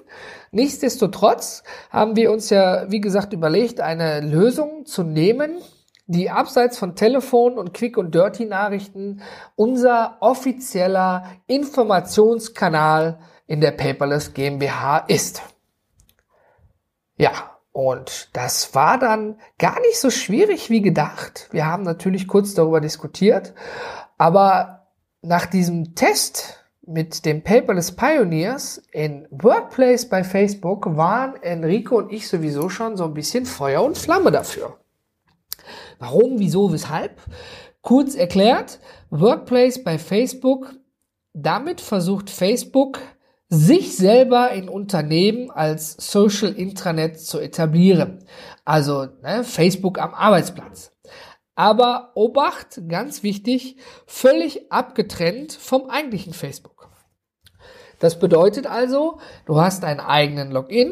Nichtsdestotrotz 0.52 1.64
haben 1.90 2.16
wir 2.16 2.32
uns 2.32 2.50
ja, 2.50 2.90
wie 2.90 3.02
gesagt, 3.02 3.34
überlegt, 3.34 3.82
eine 3.82 4.22
Lösung 4.22 4.86
zu 4.86 5.04
nehmen, 5.04 5.58
die 6.08 6.30
abseits 6.30 6.78
von 6.78 6.96
Telefon 6.96 7.58
und 7.58 7.74
Quick- 7.74 7.98
und 7.98 8.16
Dirty-Nachrichten 8.16 9.22
unser 9.56 10.18
offizieller 10.22 11.26
Informationskanal 11.48 13.20
in 13.46 13.60
der 13.60 13.72
Paperless 13.72 14.34
GmbH 14.34 15.00
ist. 15.00 15.42
Ja, 17.18 17.55
und 17.76 18.30
das 18.32 18.74
war 18.74 18.98
dann 18.98 19.38
gar 19.60 19.82
nicht 19.82 20.00
so 20.00 20.10
schwierig 20.10 20.70
wie 20.70 20.82
gedacht. 20.82 21.50
Wir 21.52 21.66
haben 21.66 21.84
natürlich 21.84 22.26
kurz 22.26 22.54
darüber 22.54 22.80
diskutiert, 22.80 23.54
aber 24.18 24.88
nach 25.22 25.46
diesem 25.46 25.94
Test 25.94 26.66
mit 26.88 27.26
dem 27.26 27.44
Paperless 27.44 27.94
Pioneers 27.94 28.82
in 28.94 29.28
Workplace 29.30 30.08
bei 30.08 30.24
Facebook 30.24 30.96
waren 30.96 31.36
Enrico 31.44 31.98
und 31.98 32.14
ich 32.14 32.30
sowieso 32.30 32.70
schon 32.70 32.96
so 32.96 33.04
ein 33.04 33.14
bisschen 33.14 33.46
Feuer 33.46 33.84
und 33.84 33.98
Flamme 33.98 34.32
dafür. 34.32 34.78
Warum, 36.00 36.40
wieso, 36.40 36.72
weshalb? 36.72 37.20
Kurz 37.82 38.16
erklärt, 38.16 38.80
Workplace 39.10 39.84
bei 39.84 39.98
Facebook, 39.98 40.74
damit 41.34 41.82
versucht 41.82 42.30
Facebook 42.30 43.02
sich 43.50 43.96
selber 43.96 44.52
in 44.52 44.70
Unternehmen 44.70 45.52
als 45.52 45.94
Social 46.12 46.52
Intranet 46.52 47.20
zu 47.20 47.40
etablieren. 47.40 48.26
Also 48.64 49.08
ne, 49.22 49.44
Facebook 49.44 50.00
am 50.00 50.14
Arbeitsplatz. 50.14 50.92
Aber 51.56 52.12
Obacht, 52.16 52.82
ganz 52.90 53.24
wichtig, 53.24 53.78
völlig 54.08 54.72
abgetrennt 54.72 55.54
vom 55.54 55.90
eigentlichen 55.90 56.34
Facebook. 56.34 56.90
Das 58.00 58.20
bedeutet 58.20 58.68
also, 58.68 59.20
du 59.46 59.62
hast 59.62 59.86
einen 59.86 60.02
eigenen 60.02 60.52
Login, 60.52 60.92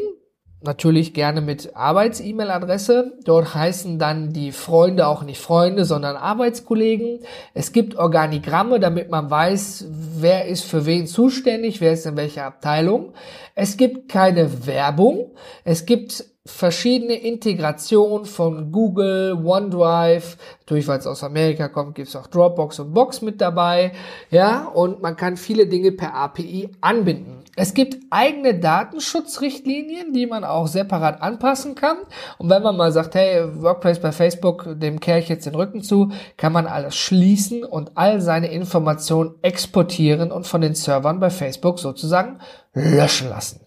natürlich 0.64 1.14
gerne 1.14 1.42
mit 1.42 1.76
Arbeits-E-Mail-Adresse. 1.76 3.14
Dort 3.24 3.54
heißen 3.54 4.00
dann 4.00 4.34
die 4.34 4.52
Freunde 4.52 5.08
auch 5.08 5.24
nicht 5.24 5.40
Freunde, 5.40 5.86
sondern 5.86 6.16
Arbeitskollegen. 6.16 7.20
Es 7.54 7.72
gibt 7.72 7.96
Organigramme, 7.96 8.80
damit 8.80 9.10
man 9.10 9.30
weiß, 9.30 9.88
wer 9.90 10.46
ist 10.46 10.64
für 10.64 10.86
wen 10.86 11.08
zuständig, 11.08 11.82
wer 11.82 11.94
ist 11.94 12.06
in 12.06 12.16
welcher 12.16 12.46
Abteilung. 12.46 13.14
Es 13.56 13.78
gibt 13.78 14.10
keine 14.10 14.66
Werbung. 14.66 15.32
Es 15.64 15.86
gibt 15.86 16.26
verschiedene 16.46 17.14
Integrationen 17.14 18.26
von 18.26 18.72
Google, 18.72 19.34
OneDrive, 19.46 20.38
natürlich 20.60 20.88
weil 20.88 21.00
es 21.00 21.08
aus 21.08 21.24
Amerika 21.24 21.70
kommt, 21.70 21.96
gibt 21.96 22.10
es 22.10 22.16
auch 22.16 22.28
Dropbox 22.28 22.80
und 22.80 22.94
Box 22.94 23.22
mit 23.22 23.40
dabei, 23.40 23.94
ja, 24.30 24.66
und 24.66 25.02
man 25.02 25.16
kann 25.16 25.38
viele 25.38 25.68
Dinge 25.68 25.94
per 25.94 26.14
API 26.14 26.70
anbinden. 26.82 27.43
Es 27.56 27.76
gibt 27.76 27.98
eigene 28.10 28.56
Datenschutzrichtlinien, 28.60 30.12
die 30.12 30.26
man 30.26 30.44
auch 30.44 30.68
separat 30.68 31.22
anpassen 31.22 31.76
kann. 31.76 31.98
Und 32.40 32.50
wenn 32.50 32.64
man 32.64 32.76
mal 32.76 32.92
sagt, 32.92 33.14
hey, 33.14 33.44
Workplace 33.62 34.00
bei 34.00 34.12
Facebook, 34.12 34.68
dem 34.80 35.00
kehre 35.00 35.20
ich 35.20 35.30
jetzt 35.30 35.46
den 35.46 35.54
Rücken 35.54 35.84
zu, 35.84 36.12
kann 36.36 36.52
man 36.52 36.66
alles 36.66 36.96
schließen 36.96 37.64
und 37.64 37.92
all 37.96 38.22
seine 38.22 38.48
Informationen 38.48 39.36
exportieren 39.44 40.32
und 40.32 40.48
von 40.48 40.62
den 40.62 40.74
Servern 40.74 41.20
bei 41.20 41.30
Facebook 41.30 41.80
sozusagen 41.80 42.40
löschen 42.74 43.30
lassen. 43.30 43.62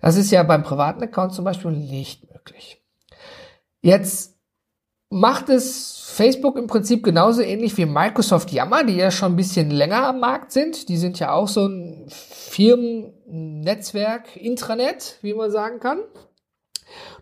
Das 0.00 0.16
ist 0.16 0.30
ja 0.30 0.44
beim 0.44 0.62
privaten 0.62 1.02
Account 1.02 1.32
zum 1.34 1.44
Beispiel 1.44 1.72
nicht 1.72 2.32
möglich. 2.32 2.80
Jetzt 3.80 4.37
macht 5.10 5.48
es 5.48 6.12
Facebook 6.14 6.58
im 6.58 6.66
Prinzip 6.66 7.04
genauso 7.04 7.42
ähnlich 7.42 7.76
wie 7.76 7.86
Microsoft 7.86 8.52
Yammer, 8.52 8.84
die 8.84 8.96
ja 8.96 9.10
schon 9.10 9.32
ein 9.32 9.36
bisschen 9.36 9.70
länger 9.70 10.08
am 10.08 10.20
Markt 10.20 10.52
sind. 10.52 10.88
Die 10.88 10.96
sind 10.96 11.18
ja 11.18 11.32
auch 11.32 11.48
so 11.48 11.66
ein 11.66 12.06
Firmennetzwerk, 12.08 14.36
Intranet, 14.36 15.18
wie 15.22 15.34
man 15.34 15.50
sagen 15.50 15.80
kann. 15.80 16.00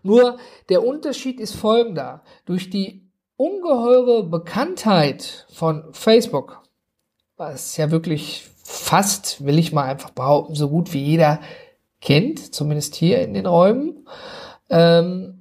Nur 0.03 0.37
der 0.69 0.85
Unterschied 0.85 1.39
ist 1.39 1.55
folgender. 1.55 2.23
Durch 2.45 2.69
die 2.69 3.09
ungeheure 3.35 4.23
Bekanntheit 4.23 5.47
von 5.51 5.93
Facebook, 5.93 6.63
was 7.35 7.77
ja 7.77 7.91
wirklich 7.91 8.47
fast, 8.63 9.45
will 9.45 9.59
ich 9.59 9.71
mal 9.71 9.83
einfach 9.83 10.09
behaupten, 10.09 10.55
so 10.55 10.69
gut 10.69 10.93
wie 10.93 11.03
jeder 11.03 11.39
kennt, 12.01 12.53
zumindest 12.53 12.95
hier 12.95 13.21
in 13.21 13.33
den 13.33 13.45
Räumen, 13.45 14.07
ähm, 14.69 15.36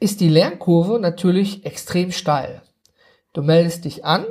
ist 0.00 0.20
die 0.20 0.28
Lernkurve 0.28 0.98
natürlich 0.98 1.64
extrem 1.64 2.10
steil. 2.10 2.62
Du 3.32 3.42
meldest 3.42 3.84
dich 3.84 4.04
an, 4.04 4.26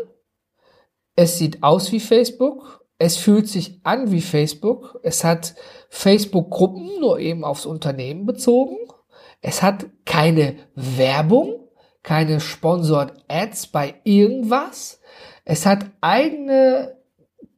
es 1.16 1.38
sieht 1.38 1.64
aus 1.64 1.92
wie 1.92 2.00
Facebook, 2.00 2.86
es 2.98 3.16
fühlt 3.16 3.48
sich 3.48 3.80
an 3.84 4.12
wie 4.12 4.22
Facebook, 4.22 5.00
es 5.04 5.24
hat 5.24 5.56
Facebook-Gruppen 5.90 7.00
nur 7.00 7.20
eben 7.20 7.46
aufs 7.46 7.66
Unternehmen 7.66 8.26
bezogen, 8.26 8.78
es 9.42 9.62
hat 9.62 9.86
keine 10.06 10.58
Werbung, 10.76 11.70
keine 12.04 12.42
Sponsored 12.42 13.14
Ads 13.30 13.68
bei 13.68 13.96
irgendwas, 14.04 15.00
es 15.46 15.66
hat 15.66 15.86
eigene 16.02 16.98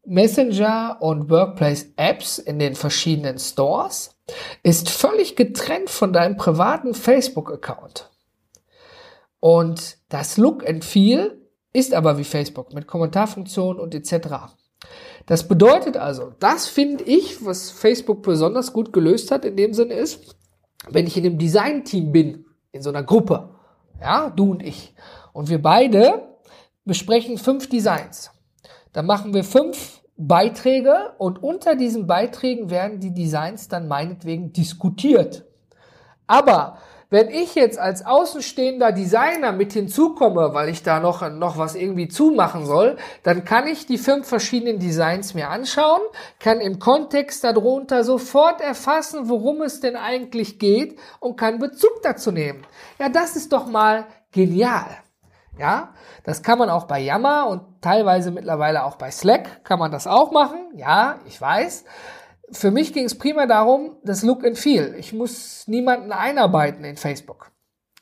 Messenger 0.05 0.97
und 0.99 1.29
Workplace 1.29 1.87
Apps 1.95 2.37
in 2.37 2.59
den 2.59 2.75
verschiedenen 2.75 3.39
Stores, 3.39 4.15
ist 4.63 4.89
völlig 4.89 5.35
getrennt 5.35 5.89
von 5.89 6.13
deinem 6.13 6.37
privaten 6.37 6.93
Facebook-Account. 6.93 8.09
Und 9.39 9.97
das 10.09 10.37
Look 10.37 10.67
and 10.67 10.85
Feel 10.85 11.41
ist 11.73 11.93
aber 11.93 12.17
wie 12.17 12.23
Facebook 12.23 12.73
mit 12.73 12.87
Kommentarfunktion 12.87 13.79
und 13.79 13.95
etc. 13.95 14.55
Das 15.25 15.47
bedeutet 15.47 15.97
also, 15.97 16.33
das 16.39 16.67
finde 16.67 17.03
ich, 17.03 17.45
was 17.45 17.71
Facebook 17.71 18.23
besonders 18.23 18.73
gut 18.73 18.91
gelöst 18.93 19.31
hat 19.31 19.45
in 19.45 19.55
dem 19.55 19.73
Sinne 19.73 19.93
ist, 19.93 20.35
wenn 20.89 21.07
ich 21.07 21.17
in 21.17 21.25
einem 21.25 21.37
Design-Team 21.37 22.11
bin, 22.11 22.45
in 22.71 22.81
so 22.81 22.89
einer 22.89 23.03
Gruppe, 23.03 23.49
ja, 23.99 24.29
du 24.29 24.51
und 24.51 24.63
ich, 24.63 24.93
und 25.33 25.49
wir 25.49 25.61
beide 25.61 26.37
besprechen 26.85 27.37
fünf 27.37 27.69
Designs, 27.69 28.31
dann 28.93 29.05
machen 29.05 29.33
wir 29.33 29.43
fünf 29.43 30.00
Beiträge 30.27 31.13
und 31.17 31.41
unter 31.41 31.75
diesen 31.75 32.07
Beiträgen 32.07 32.69
werden 32.69 32.99
die 32.99 33.13
Designs 33.13 33.67
dann 33.67 33.87
meinetwegen 33.87 34.53
diskutiert. 34.53 35.45
Aber 36.27 36.77
wenn 37.09 37.29
ich 37.29 37.55
jetzt 37.55 37.77
als 37.77 38.05
außenstehender 38.05 38.93
Designer 38.93 39.51
mit 39.51 39.73
hinzukomme, 39.73 40.53
weil 40.53 40.69
ich 40.69 40.81
da 40.81 41.01
noch, 41.01 41.29
noch 41.29 41.57
was 41.57 41.75
irgendwie 41.75 42.07
zumachen 42.07 42.65
soll, 42.65 42.95
dann 43.23 43.43
kann 43.43 43.67
ich 43.67 43.85
die 43.85 43.97
fünf 43.97 44.27
verschiedenen 44.27 44.79
Designs 44.79 45.33
mir 45.33 45.49
anschauen, 45.49 45.99
kann 46.39 46.61
im 46.61 46.79
Kontext 46.79 47.43
darunter 47.43 48.05
sofort 48.05 48.61
erfassen, 48.61 49.27
worum 49.27 49.61
es 49.61 49.81
denn 49.81 49.97
eigentlich 49.97 50.57
geht 50.57 50.97
und 51.19 51.35
kann 51.35 51.59
Bezug 51.59 52.01
dazu 52.01 52.31
nehmen. 52.31 52.65
Ja, 52.97 53.09
das 53.09 53.35
ist 53.35 53.51
doch 53.51 53.67
mal 53.67 54.05
genial. 54.31 54.87
Ja, 55.61 55.93
das 56.23 56.41
kann 56.41 56.57
man 56.57 56.71
auch 56.71 56.85
bei 56.85 56.99
Yammer 56.99 57.45
und 57.47 57.61
teilweise 57.81 58.31
mittlerweile 58.31 58.83
auch 58.83 58.95
bei 58.95 59.11
Slack 59.11 59.63
kann 59.63 59.77
man 59.77 59.91
das 59.91 60.07
auch 60.07 60.31
machen. 60.31 60.57
Ja, 60.73 61.19
ich 61.27 61.39
weiß. 61.39 61.85
Für 62.51 62.71
mich 62.71 62.93
ging 62.93 63.05
es 63.05 63.15
prima 63.15 63.45
darum, 63.45 63.95
das 64.03 64.23
Look 64.23 64.43
and 64.43 64.57
Feel. 64.57 64.95
Ich 64.97 65.13
muss 65.13 65.67
niemanden 65.67 66.11
einarbeiten 66.11 66.83
in 66.83 66.97
Facebook. 66.97 67.51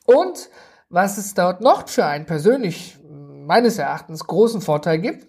Und 0.06 0.50
was 0.88 1.18
es 1.18 1.34
dort 1.34 1.60
noch 1.60 1.90
für 1.90 2.06
einen 2.06 2.26
persönlich 2.26 2.98
meines 3.10 3.78
Erachtens 3.78 4.26
großen 4.26 4.62
Vorteil 4.62 5.00
gibt, 5.00 5.28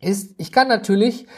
ist, 0.00 0.34
ich 0.38 0.50
kann 0.50 0.66
natürlich 0.66 1.28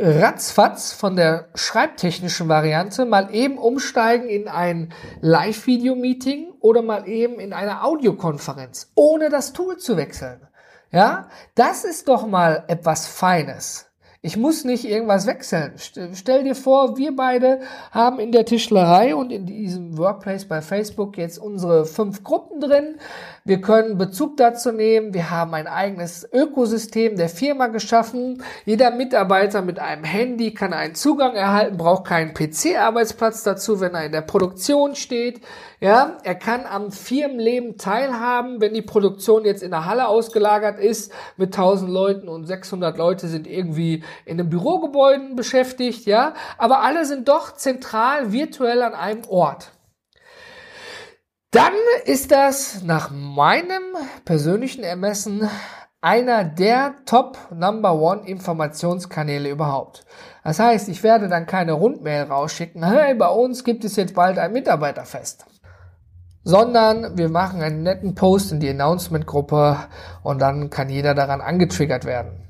ratzfatz 0.00 0.92
von 0.92 1.16
der 1.16 1.48
schreibtechnischen 1.54 2.48
Variante 2.48 3.04
mal 3.04 3.34
eben 3.34 3.58
umsteigen 3.58 4.28
in 4.28 4.48
ein 4.48 4.92
Live-Video-Meeting 5.20 6.52
oder 6.60 6.82
mal 6.82 7.08
eben 7.08 7.40
in 7.40 7.52
eine 7.52 7.82
Audiokonferenz, 7.82 8.90
ohne 8.94 9.28
das 9.28 9.52
Tool 9.52 9.76
zu 9.76 9.96
wechseln. 9.96 10.46
Ja, 10.90 11.28
das 11.54 11.84
ist 11.84 12.08
doch 12.08 12.26
mal 12.26 12.64
etwas 12.68 13.06
Feines. 13.06 13.87
Ich 14.20 14.36
muss 14.36 14.64
nicht 14.64 14.84
irgendwas 14.84 15.28
wechseln. 15.28 15.74
Stell 16.12 16.42
dir 16.42 16.56
vor, 16.56 16.96
wir 16.96 17.14
beide 17.14 17.60
haben 17.92 18.18
in 18.18 18.32
der 18.32 18.44
Tischlerei 18.44 19.14
und 19.14 19.30
in 19.30 19.46
diesem 19.46 19.96
Workplace 19.96 20.44
bei 20.44 20.60
Facebook 20.60 21.16
jetzt 21.16 21.38
unsere 21.38 21.84
fünf 21.84 22.24
Gruppen 22.24 22.60
drin. 22.60 22.96
Wir 23.44 23.60
können 23.60 23.96
Bezug 23.96 24.36
dazu 24.36 24.72
nehmen. 24.72 25.14
Wir 25.14 25.30
haben 25.30 25.54
ein 25.54 25.68
eigenes 25.68 26.28
Ökosystem 26.32 27.16
der 27.16 27.28
Firma 27.28 27.68
geschaffen. 27.68 28.42
Jeder 28.64 28.90
Mitarbeiter 28.90 29.62
mit 29.62 29.78
einem 29.78 30.02
Handy 30.02 30.52
kann 30.52 30.72
einen 30.72 30.96
Zugang 30.96 31.36
erhalten, 31.36 31.76
braucht 31.76 32.04
keinen 32.04 32.34
PC-Arbeitsplatz 32.34 33.44
dazu, 33.44 33.78
wenn 33.78 33.94
er 33.94 34.04
in 34.04 34.12
der 34.12 34.22
Produktion 34.22 34.96
steht. 34.96 35.40
Ja, 35.80 36.18
er 36.24 36.34
kann 36.34 36.66
am 36.66 36.90
Firmenleben 36.90 37.78
teilhaben, 37.78 38.60
wenn 38.60 38.74
die 38.74 38.82
Produktion 38.82 39.44
jetzt 39.44 39.62
in 39.62 39.70
der 39.70 39.86
Halle 39.86 40.08
ausgelagert 40.08 40.80
ist 40.80 41.12
mit 41.36 41.56
1000 41.56 41.88
Leuten 41.88 42.28
und 42.28 42.46
600 42.46 42.98
Leute 42.98 43.28
sind 43.28 43.46
irgendwie 43.46 44.02
in 44.24 44.38
einem 44.38 44.50
Bürogebäuden 44.50 45.36
beschäftigt, 45.36 46.06
ja, 46.06 46.34
aber 46.56 46.80
alle 46.80 47.04
sind 47.04 47.28
doch 47.28 47.54
zentral 47.54 48.32
virtuell 48.32 48.82
an 48.82 48.94
einem 48.94 49.22
Ort. 49.28 49.72
Dann 51.50 51.72
ist 52.04 52.30
das 52.30 52.82
nach 52.82 53.10
meinem 53.10 53.82
persönlichen 54.26 54.82
Ermessen 54.82 55.48
einer 56.00 56.44
der 56.44 56.94
Top 57.06 57.38
Number 57.50 57.94
One 57.94 58.26
Informationskanäle 58.26 59.48
überhaupt. 59.48 60.04
Das 60.44 60.60
heißt, 60.60 60.88
ich 60.88 61.02
werde 61.02 61.28
dann 61.28 61.46
keine 61.46 61.72
Rundmail 61.72 62.24
rausschicken, 62.24 62.84
hey, 62.84 63.14
bei 63.14 63.28
uns 63.28 63.64
gibt 63.64 63.84
es 63.84 63.96
jetzt 63.96 64.14
bald 64.14 64.38
ein 64.38 64.52
Mitarbeiterfest. 64.52 65.46
Sondern 66.44 67.18
wir 67.18 67.28
machen 67.28 67.62
einen 67.62 67.82
netten 67.82 68.14
Post 68.14 68.52
in 68.52 68.60
die 68.60 68.70
Announcement-Gruppe 68.70 69.76
und 70.22 70.40
dann 70.40 70.70
kann 70.70 70.88
jeder 70.88 71.14
daran 71.14 71.40
angetriggert 71.40 72.04
werden. 72.04 72.47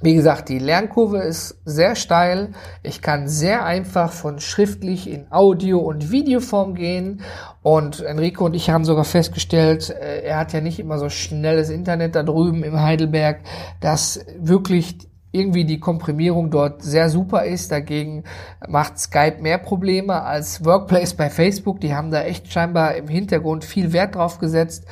Wie 0.00 0.14
gesagt, 0.14 0.48
die 0.48 0.60
Lernkurve 0.60 1.18
ist 1.18 1.58
sehr 1.64 1.96
steil. 1.96 2.50
Ich 2.84 3.02
kann 3.02 3.26
sehr 3.26 3.64
einfach 3.64 4.12
von 4.12 4.38
schriftlich 4.38 5.10
in 5.10 5.26
Audio- 5.32 5.80
und 5.80 6.12
Videoform 6.12 6.74
gehen. 6.74 7.22
Und 7.62 8.00
Enrico 8.00 8.44
und 8.44 8.54
ich 8.54 8.70
haben 8.70 8.84
sogar 8.84 9.04
festgestellt, 9.04 9.90
äh, 9.90 10.22
er 10.22 10.38
hat 10.38 10.52
ja 10.52 10.60
nicht 10.60 10.78
immer 10.78 10.98
so 10.98 11.08
schnelles 11.08 11.68
Internet 11.68 12.14
da 12.14 12.22
drüben 12.22 12.62
im 12.62 12.80
Heidelberg, 12.80 13.40
dass 13.80 14.24
wirklich 14.38 14.98
irgendwie 15.32 15.64
die 15.64 15.80
Komprimierung 15.80 16.50
dort 16.50 16.82
sehr 16.82 17.10
super 17.10 17.44
ist. 17.44 17.72
Dagegen 17.72 18.24
macht 18.66 18.98
Skype 18.98 19.38
mehr 19.40 19.58
Probleme 19.58 20.22
als 20.22 20.64
Workplace 20.64 21.14
bei 21.14 21.28
Facebook. 21.28 21.80
Die 21.80 21.94
haben 21.94 22.10
da 22.10 22.22
echt 22.22 22.52
scheinbar 22.52 22.94
im 22.94 23.08
Hintergrund 23.08 23.64
viel 23.64 23.92
Wert 23.92 24.14
drauf 24.14 24.38
gesetzt. 24.38 24.86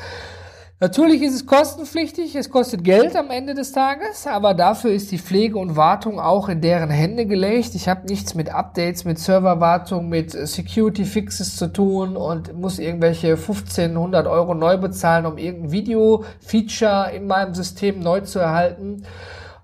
Natürlich 0.79 1.23
ist 1.23 1.35
es 1.35 1.47
kostenpflichtig, 1.47 2.37
es 2.37 2.51
kostet 2.51 2.85
Geld 2.85 3.17
am 3.17 3.31
Ende 3.31 3.55
des 3.55 3.73
Tages, 3.73 4.27
aber 4.27 4.53
dafür 4.53 4.93
ist 4.93 5.11
die 5.11 5.19
Pflege 5.19 5.57
und 5.59 5.75
Wartung 5.75 6.21
auch 6.21 6.51
in 6.51 6.61
deren 6.61 6.91
Hände 6.91 7.25
gelegt. 7.25 7.75
Ich 7.75 7.89
habe 7.89 8.07
nichts 8.07 8.35
mit 8.35 8.51
Updates, 8.51 9.07
mit 9.07 9.19
Serverwartung, 9.19 10.11
mit 10.11 10.33
Security 10.33 11.07
Fixes 11.07 11.57
zu 11.57 11.73
tun 11.73 12.15
und 12.19 12.53
muss 12.53 12.79
irgendwelche 12.79 13.29
1500 13.29 14.27
Euro 14.27 14.53
neu 14.53 14.77
bezahlen, 14.77 15.25
um 15.25 15.39
irgendein 15.39 15.73
Video-Feature 15.73 17.11
in 17.13 17.27
meinem 17.27 17.55
System 17.55 18.01
neu 18.01 18.21
zu 18.21 18.39
erhalten. 18.39 19.05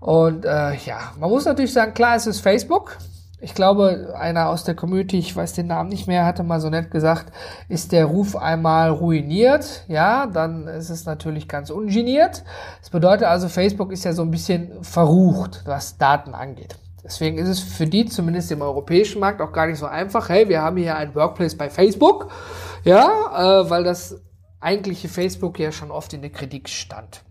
Und 0.01 0.47
äh, 0.47 0.77
ja, 0.87 1.13
man 1.21 1.29
muss 1.29 1.45
natürlich 1.45 1.75
sagen, 1.75 1.93
klar, 1.93 2.17
es 2.17 2.27
ist 2.27 2.41
Facebook. 2.41 2.97
Ich 3.43 3.55
glaube, 3.55 4.15
einer 4.17 4.51
aus 4.51 4.63
der 4.63 4.77
Community, 4.77 5.19
ich 5.19 5.35
weiß 5.35 5.55
den 5.55 5.67
Namen 5.67 5.89
nicht 5.89 6.07
mehr, 6.07 6.25
hatte 6.25 6.45
mal 6.45 6.61
so 6.61 6.71
nett 6.71 6.93
gesagt, 6.93 7.33
ist 7.69 7.91
der 7.91 8.05
Ruf 8.05 8.37
einmal 8.37 8.91
ruiniert, 8.91 9.83
ja, 9.89 10.27
dann 10.27 10.69
ist 10.69 10.91
es 10.91 11.07
natürlich 11.07 11.49
ganz 11.49 11.71
ungeniert. 11.71 12.45
Das 12.81 12.91
bedeutet 12.91 13.27
also, 13.27 13.49
Facebook 13.49 13.91
ist 13.91 14.05
ja 14.05 14.13
so 14.13 14.23
ein 14.23 14.31
bisschen 14.31 14.85
verrucht, 14.85 15.63
was 15.65 15.99
Daten 15.99 16.35
angeht. 16.35 16.77
Deswegen 17.03 17.37
ist 17.37 17.49
es 17.49 17.59
für 17.59 17.87
die 17.87 18.07
zumindest 18.07 18.53
im 18.53 18.63
europäischen 18.63 19.19
Markt 19.19 19.41
auch 19.41 19.51
gar 19.51 19.67
nicht 19.67 19.79
so 19.79 19.87
einfach. 19.87 20.29
Hey, 20.29 20.49
wir 20.49 20.63
haben 20.63 20.77
hier 20.77 20.95
ein 20.95 21.13
Workplace 21.17 21.57
bei 21.57 21.69
Facebook, 21.69 22.31
ja, 22.85 23.63
äh, 23.65 23.69
weil 23.69 23.83
das 23.83 24.23
eigentliche 24.61 25.09
Facebook 25.09 25.59
ja 25.59 25.73
schon 25.73 25.91
oft 25.91 26.13
in 26.13 26.21
der 26.21 26.31
Kritik 26.31 26.69
stand. 26.69 27.25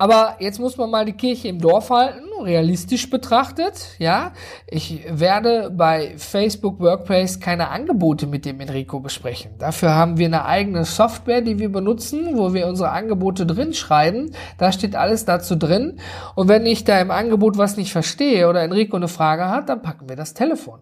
Aber 0.00 0.36
jetzt 0.38 0.58
muss 0.58 0.78
man 0.78 0.88
mal 0.90 1.04
die 1.04 1.12
Kirche 1.12 1.48
im 1.48 1.58
Dorf 1.58 1.90
halten, 1.90 2.24
realistisch 2.42 3.10
betrachtet, 3.10 3.96
ja. 3.98 4.32
Ich 4.66 5.04
werde 5.10 5.70
bei 5.70 6.14
Facebook 6.16 6.80
Workplace 6.80 7.38
keine 7.38 7.68
Angebote 7.68 8.26
mit 8.26 8.46
dem 8.46 8.60
Enrico 8.60 9.00
besprechen. 9.00 9.58
Dafür 9.58 9.94
haben 9.94 10.16
wir 10.16 10.24
eine 10.24 10.46
eigene 10.46 10.86
Software, 10.86 11.42
die 11.42 11.58
wir 11.58 11.70
benutzen, 11.70 12.38
wo 12.38 12.54
wir 12.54 12.66
unsere 12.66 12.92
Angebote 12.92 13.44
drin 13.44 13.74
schreiben. 13.74 14.34
Da 14.56 14.72
steht 14.72 14.96
alles 14.96 15.26
dazu 15.26 15.54
drin. 15.54 16.00
Und 16.34 16.48
wenn 16.48 16.64
ich 16.64 16.84
da 16.84 16.98
im 16.98 17.10
Angebot 17.10 17.58
was 17.58 17.76
nicht 17.76 17.92
verstehe 17.92 18.48
oder 18.48 18.62
Enrico 18.62 18.96
eine 18.96 19.08
Frage 19.08 19.50
hat, 19.50 19.68
dann 19.68 19.82
packen 19.82 20.08
wir 20.08 20.16
das 20.16 20.32
Telefon. 20.32 20.80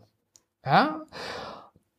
Ja. 0.65 1.01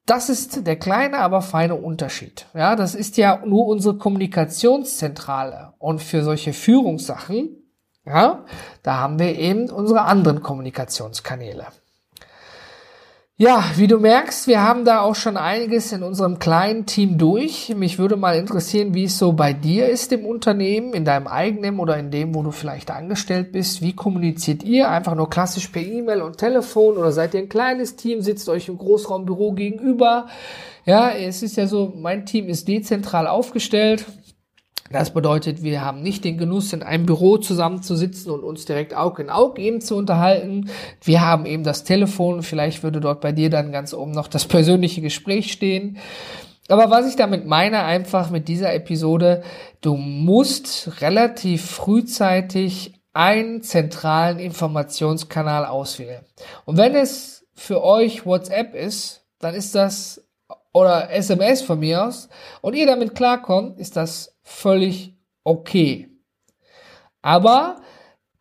Das 0.10 0.28
ist 0.28 0.66
der 0.66 0.76
kleine, 0.76 1.20
aber 1.20 1.44
feine 1.44 1.76
Unterschied. 1.76 2.48
Ja, 2.56 2.76
das 2.76 2.96
ist 2.96 3.18
ja 3.18 3.44
nur 3.46 3.68
unsere 3.68 3.96
Kommunikationszentrale. 3.96 5.74
Und 5.78 6.02
für 6.02 6.24
solche 6.24 6.52
Führungssachen, 6.52 7.50
ja, 8.08 8.44
da 8.82 8.96
haben 8.96 9.20
wir 9.20 9.38
eben 9.38 9.70
unsere 9.70 10.02
anderen 10.02 10.42
Kommunikationskanäle. 10.42 11.68
Ja, 13.42 13.64
wie 13.78 13.88
du 13.88 14.00
merkst, 14.00 14.48
wir 14.48 14.62
haben 14.62 14.84
da 14.84 15.00
auch 15.00 15.16
schon 15.16 15.38
einiges 15.38 15.94
in 15.94 16.04
unserem 16.04 16.40
kleinen 16.40 16.86
Team 16.86 17.18
durch. 17.18 17.74
Mich 17.74 17.98
würde 17.98 18.18
mal 18.18 18.36
interessieren, 18.36 18.94
wie 18.94 19.06
es 19.06 19.18
so 19.18 19.32
bei 19.32 19.54
dir 19.54 19.88
ist 19.88 20.12
im 20.12 20.26
Unternehmen, 20.26 20.92
in 20.92 21.06
deinem 21.06 21.26
eigenen 21.28 21.80
oder 21.80 21.96
in 21.96 22.12
dem, 22.12 22.36
wo 22.36 22.44
du 22.44 22.52
vielleicht 22.52 22.92
angestellt 22.92 23.54
bist. 23.54 23.82
Wie 23.82 23.96
kommuniziert 23.96 24.66
ihr? 24.66 24.90
Einfach 24.90 25.16
nur 25.16 25.30
klassisch 25.30 25.70
per 25.70 25.82
E-Mail 25.82 26.22
und 26.22 26.38
Telefon 26.38 26.98
oder 26.98 27.14
seid 27.14 27.34
ihr 27.34 27.40
ein 27.40 27.48
kleines 27.48 27.96
Team, 27.96 28.20
sitzt 28.20 28.50
euch 28.50 28.68
im 28.68 28.78
Großraumbüro 28.78 29.54
gegenüber? 29.54 30.28
Ja, 30.84 31.10
es 31.10 31.42
ist 31.42 31.56
ja 31.56 31.66
so, 31.66 31.94
mein 31.96 32.26
Team 32.26 32.50
ist 32.50 32.68
dezentral 32.68 33.26
aufgestellt. 33.26 34.06
Das 34.92 35.14
bedeutet, 35.14 35.62
wir 35.62 35.84
haben 35.84 36.02
nicht 36.02 36.24
den 36.24 36.38
Genuss, 36.38 36.74
in 36.74 36.82
einem 36.82 37.06
Büro 37.06 37.38
zusammenzusitzen 37.38 38.32
und 38.32 38.44
uns 38.44 38.66
direkt 38.66 38.96
Auge 38.96 39.22
in 39.22 39.30
Auge 39.30 39.62
eben 39.62 39.82
zu 39.82 39.96
unterhalten. 39.96 40.70
Wir 41.04 41.22
haben 41.22 41.46
eben 41.46 41.64
das 41.64 41.84
Telefon. 41.84 42.42
Vielleicht 42.42 42.82
würde 42.82 43.00
dort 43.00 43.22
bei 43.22 43.32
dir 43.32 43.50
dann 43.50 43.72
ganz 43.72 43.94
oben 43.94 44.12
noch 44.12 44.28
das 44.28 44.46
persönliche 44.46 45.02
Gespräch 45.02 45.52
stehen. 45.52 45.98
Aber 46.70 46.90
was 46.90 47.08
ich 47.08 47.16
damit 47.16 47.46
meine, 47.46 47.84
einfach 47.84 48.30
mit 48.30 48.48
dieser 48.48 48.74
Episode, 48.74 49.44
du 49.82 49.96
musst 49.96 51.02
relativ 51.02 51.66
frühzeitig 51.66 52.94
einen 53.14 53.62
zentralen 53.64 54.40
Informationskanal 54.40 55.66
auswählen. 55.66 56.24
Und 56.66 56.78
wenn 56.78 56.96
es 56.96 57.46
für 57.56 57.84
euch 57.84 58.26
WhatsApp 58.26 58.76
ist, 58.76 59.26
dann 59.40 59.56
ist 59.56 59.76
das 59.76 60.24
oder 60.72 61.12
SMS 61.12 61.62
von 61.62 61.80
mir 61.80 62.06
aus 62.06 62.30
und 62.62 62.76
ihr 62.76 62.86
damit 62.86 63.16
klarkommt, 63.16 63.80
ist 63.80 63.96
das 63.96 64.38
völlig 64.50 65.16
okay. 65.44 66.10
Aber 67.22 67.82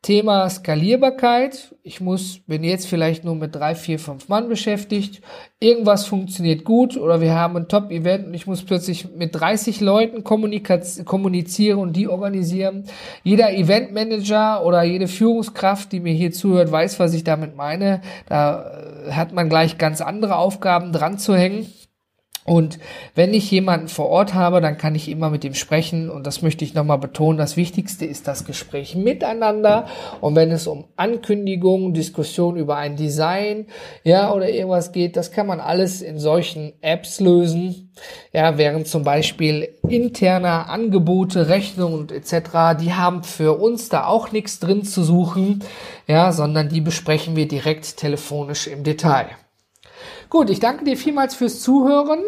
Thema 0.00 0.48
Skalierbarkeit. 0.48 1.74
Ich 1.82 2.00
muss, 2.00 2.38
bin 2.46 2.62
jetzt 2.62 2.86
vielleicht 2.86 3.24
nur 3.24 3.34
mit 3.34 3.54
drei, 3.54 3.74
vier, 3.74 3.98
fünf 3.98 4.28
Mann 4.28 4.48
beschäftigt. 4.48 5.20
Irgendwas 5.58 6.06
funktioniert 6.06 6.64
gut 6.64 6.96
oder 6.96 7.20
wir 7.20 7.34
haben 7.34 7.56
ein 7.56 7.68
Top-Event 7.68 8.28
und 8.28 8.34
ich 8.34 8.46
muss 8.46 8.64
plötzlich 8.64 9.12
mit 9.16 9.34
30 9.34 9.80
Leuten 9.80 10.22
kommunizieren 10.22 11.80
und 11.80 11.96
die 11.96 12.06
organisieren. 12.06 12.84
Jeder 13.24 13.52
Eventmanager 13.52 14.64
oder 14.64 14.84
jede 14.84 15.08
Führungskraft, 15.08 15.90
die 15.90 16.00
mir 16.00 16.14
hier 16.14 16.30
zuhört, 16.30 16.70
weiß, 16.70 17.00
was 17.00 17.12
ich 17.12 17.24
damit 17.24 17.56
meine. 17.56 18.00
Da 18.26 18.70
äh, 19.08 19.12
hat 19.12 19.32
man 19.32 19.48
gleich 19.48 19.78
ganz 19.78 20.00
andere 20.00 20.36
Aufgaben 20.36 20.92
dran 20.92 21.18
zu 21.18 21.34
hängen. 21.34 21.66
Und 22.48 22.78
wenn 23.14 23.34
ich 23.34 23.50
jemanden 23.50 23.88
vor 23.88 24.06
Ort 24.08 24.34
habe, 24.34 24.60
dann 24.60 24.78
kann 24.78 24.94
ich 24.94 25.08
immer 25.08 25.30
mit 25.30 25.44
ihm 25.44 25.54
sprechen. 25.54 26.10
Und 26.10 26.26
das 26.26 26.42
möchte 26.42 26.64
ich 26.64 26.74
nochmal 26.74 26.98
betonen. 26.98 27.38
Das 27.38 27.56
Wichtigste 27.56 28.04
ist 28.06 28.26
das 28.26 28.44
Gespräch 28.44 28.94
miteinander. 28.94 29.86
Und 30.20 30.34
wenn 30.34 30.50
es 30.50 30.66
um 30.66 30.86
Ankündigungen, 30.96 31.94
Diskussionen 31.94 32.56
über 32.56 32.76
ein 32.76 32.96
Design, 32.96 33.66
ja, 34.02 34.32
oder 34.32 34.48
irgendwas 34.48 34.92
geht, 34.92 35.16
das 35.16 35.30
kann 35.30 35.46
man 35.46 35.60
alles 35.60 36.02
in 36.02 36.18
solchen 36.18 36.72
Apps 36.80 37.20
lösen. 37.20 37.92
Ja, 38.32 38.58
während 38.58 38.86
zum 38.86 39.02
Beispiel 39.02 39.68
interne 39.88 40.68
Angebote, 40.68 41.48
Rechnungen 41.48 41.98
und 41.98 42.12
etc., 42.12 42.80
die 42.80 42.94
haben 42.94 43.24
für 43.24 43.58
uns 43.58 43.88
da 43.88 44.06
auch 44.06 44.32
nichts 44.32 44.60
drin 44.60 44.84
zu 44.84 45.02
suchen. 45.02 45.64
Ja, 46.06 46.32
sondern 46.32 46.68
die 46.68 46.80
besprechen 46.80 47.36
wir 47.36 47.48
direkt 47.48 47.96
telefonisch 47.96 48.66
im 48.66 48.84
Detail. 48.84 49.26
Gut, 50.30 50.50
ich 50.50 50.60
danke 50.60 50.84
dir 50.84 50.98
vielmals 50.98 51.34
fürs 51.34 51.60
Zuhören 51.60 52.20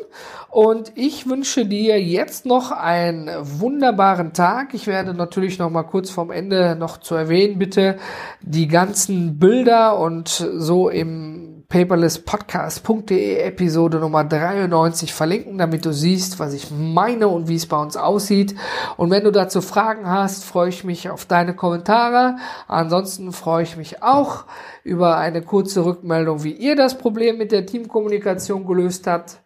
und 0.49 0.93
ich 0.95 1.29
wünsche 1.29 1.67
dir 1.67 2.03
jetzt 2.03 2.47
noch 2.47 2.71
einen 2.71 3.29
wunderbaren 3.43 4.33
Tag. 4.33 4.73
Ich 4.73 4.87
werde 4.87 5.13
natürlich 5.13 5.59
noch 5.59 5.69
mal 5.69 5.83
kurz 5.83 6.09
vorm 6.09 6.31
Ende 6.31 6.77
noch 6.77 6.97
zu 6.97 7.15
erwähnen, 7.15 7.59
bitte 7.59 7.99
die 8.41 8.69
ganzen 8.69 9.39
Bilder 9.39 9.99
und 9.99 10.29
so 10.29 10.89
im 10.89 11.60
paperlesspodcast.de 11.71 13.39
Episode 13.39 14.01
Nummer 14.01 14.25
93 14.25 15.15
verlinken, 15.15 15.57
damit 15.57 15.87
du 15.87 15.93
siehst, 15.93 16.41
was 16.41 16.53
ich 16.53 16.71
meine 16.71 17.29
und 17.29 17.49
wie 17.49 17.55
es 17.55 17.67
bei 17.67 17.79
uns 17.79 17.97
aussieht. 17.97 18.57
Und 18.97 19.11
wenn 19.11 19.25
du 19.25 19.31
dazu 19.31 19.63
Fragen 19.63 20.09
hast, 20.09 20.45
freue 20.45 20.69
ich 20.69 20.83
mich 20.83 21.09
auf 21.09 21.25
deine 21.25 21.55
Kommentare. 21.55 22.37
Ansonsten 22.67 23.33
freue 23.33 23.63
ich 23.63 23.77
mich 23.77 24.03
auch 24.03 24.45
über 24.83 25.17
eine 25.17 25.43
kurze 25.43 25.85
Rückmeldung, 25.85 26.43
wie 26.43 26.53
ihr 26.53 26.75
das 26.75 26.99
Problem 26.99 27.39
mit 27.39 27.53
der 27.53 27.67
Teamkommunikation 27.67 28.67
gelöst 28.67 29.07
habt. 29.07 29.41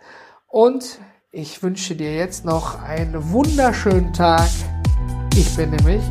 Und 0.49 0.99
ich 1.31 1.63
wünsche 1.63 1.95
dir 1.95 2.15
jetzt 2.17 2.47
noch 2.47 2.83
einen 2.83 3.33
wunderschönen 3.33 4.15
Tag. 4.15 4.49
Ich 5.37 5.55
bin 5.57 5.71
nämlich 5.71 6.03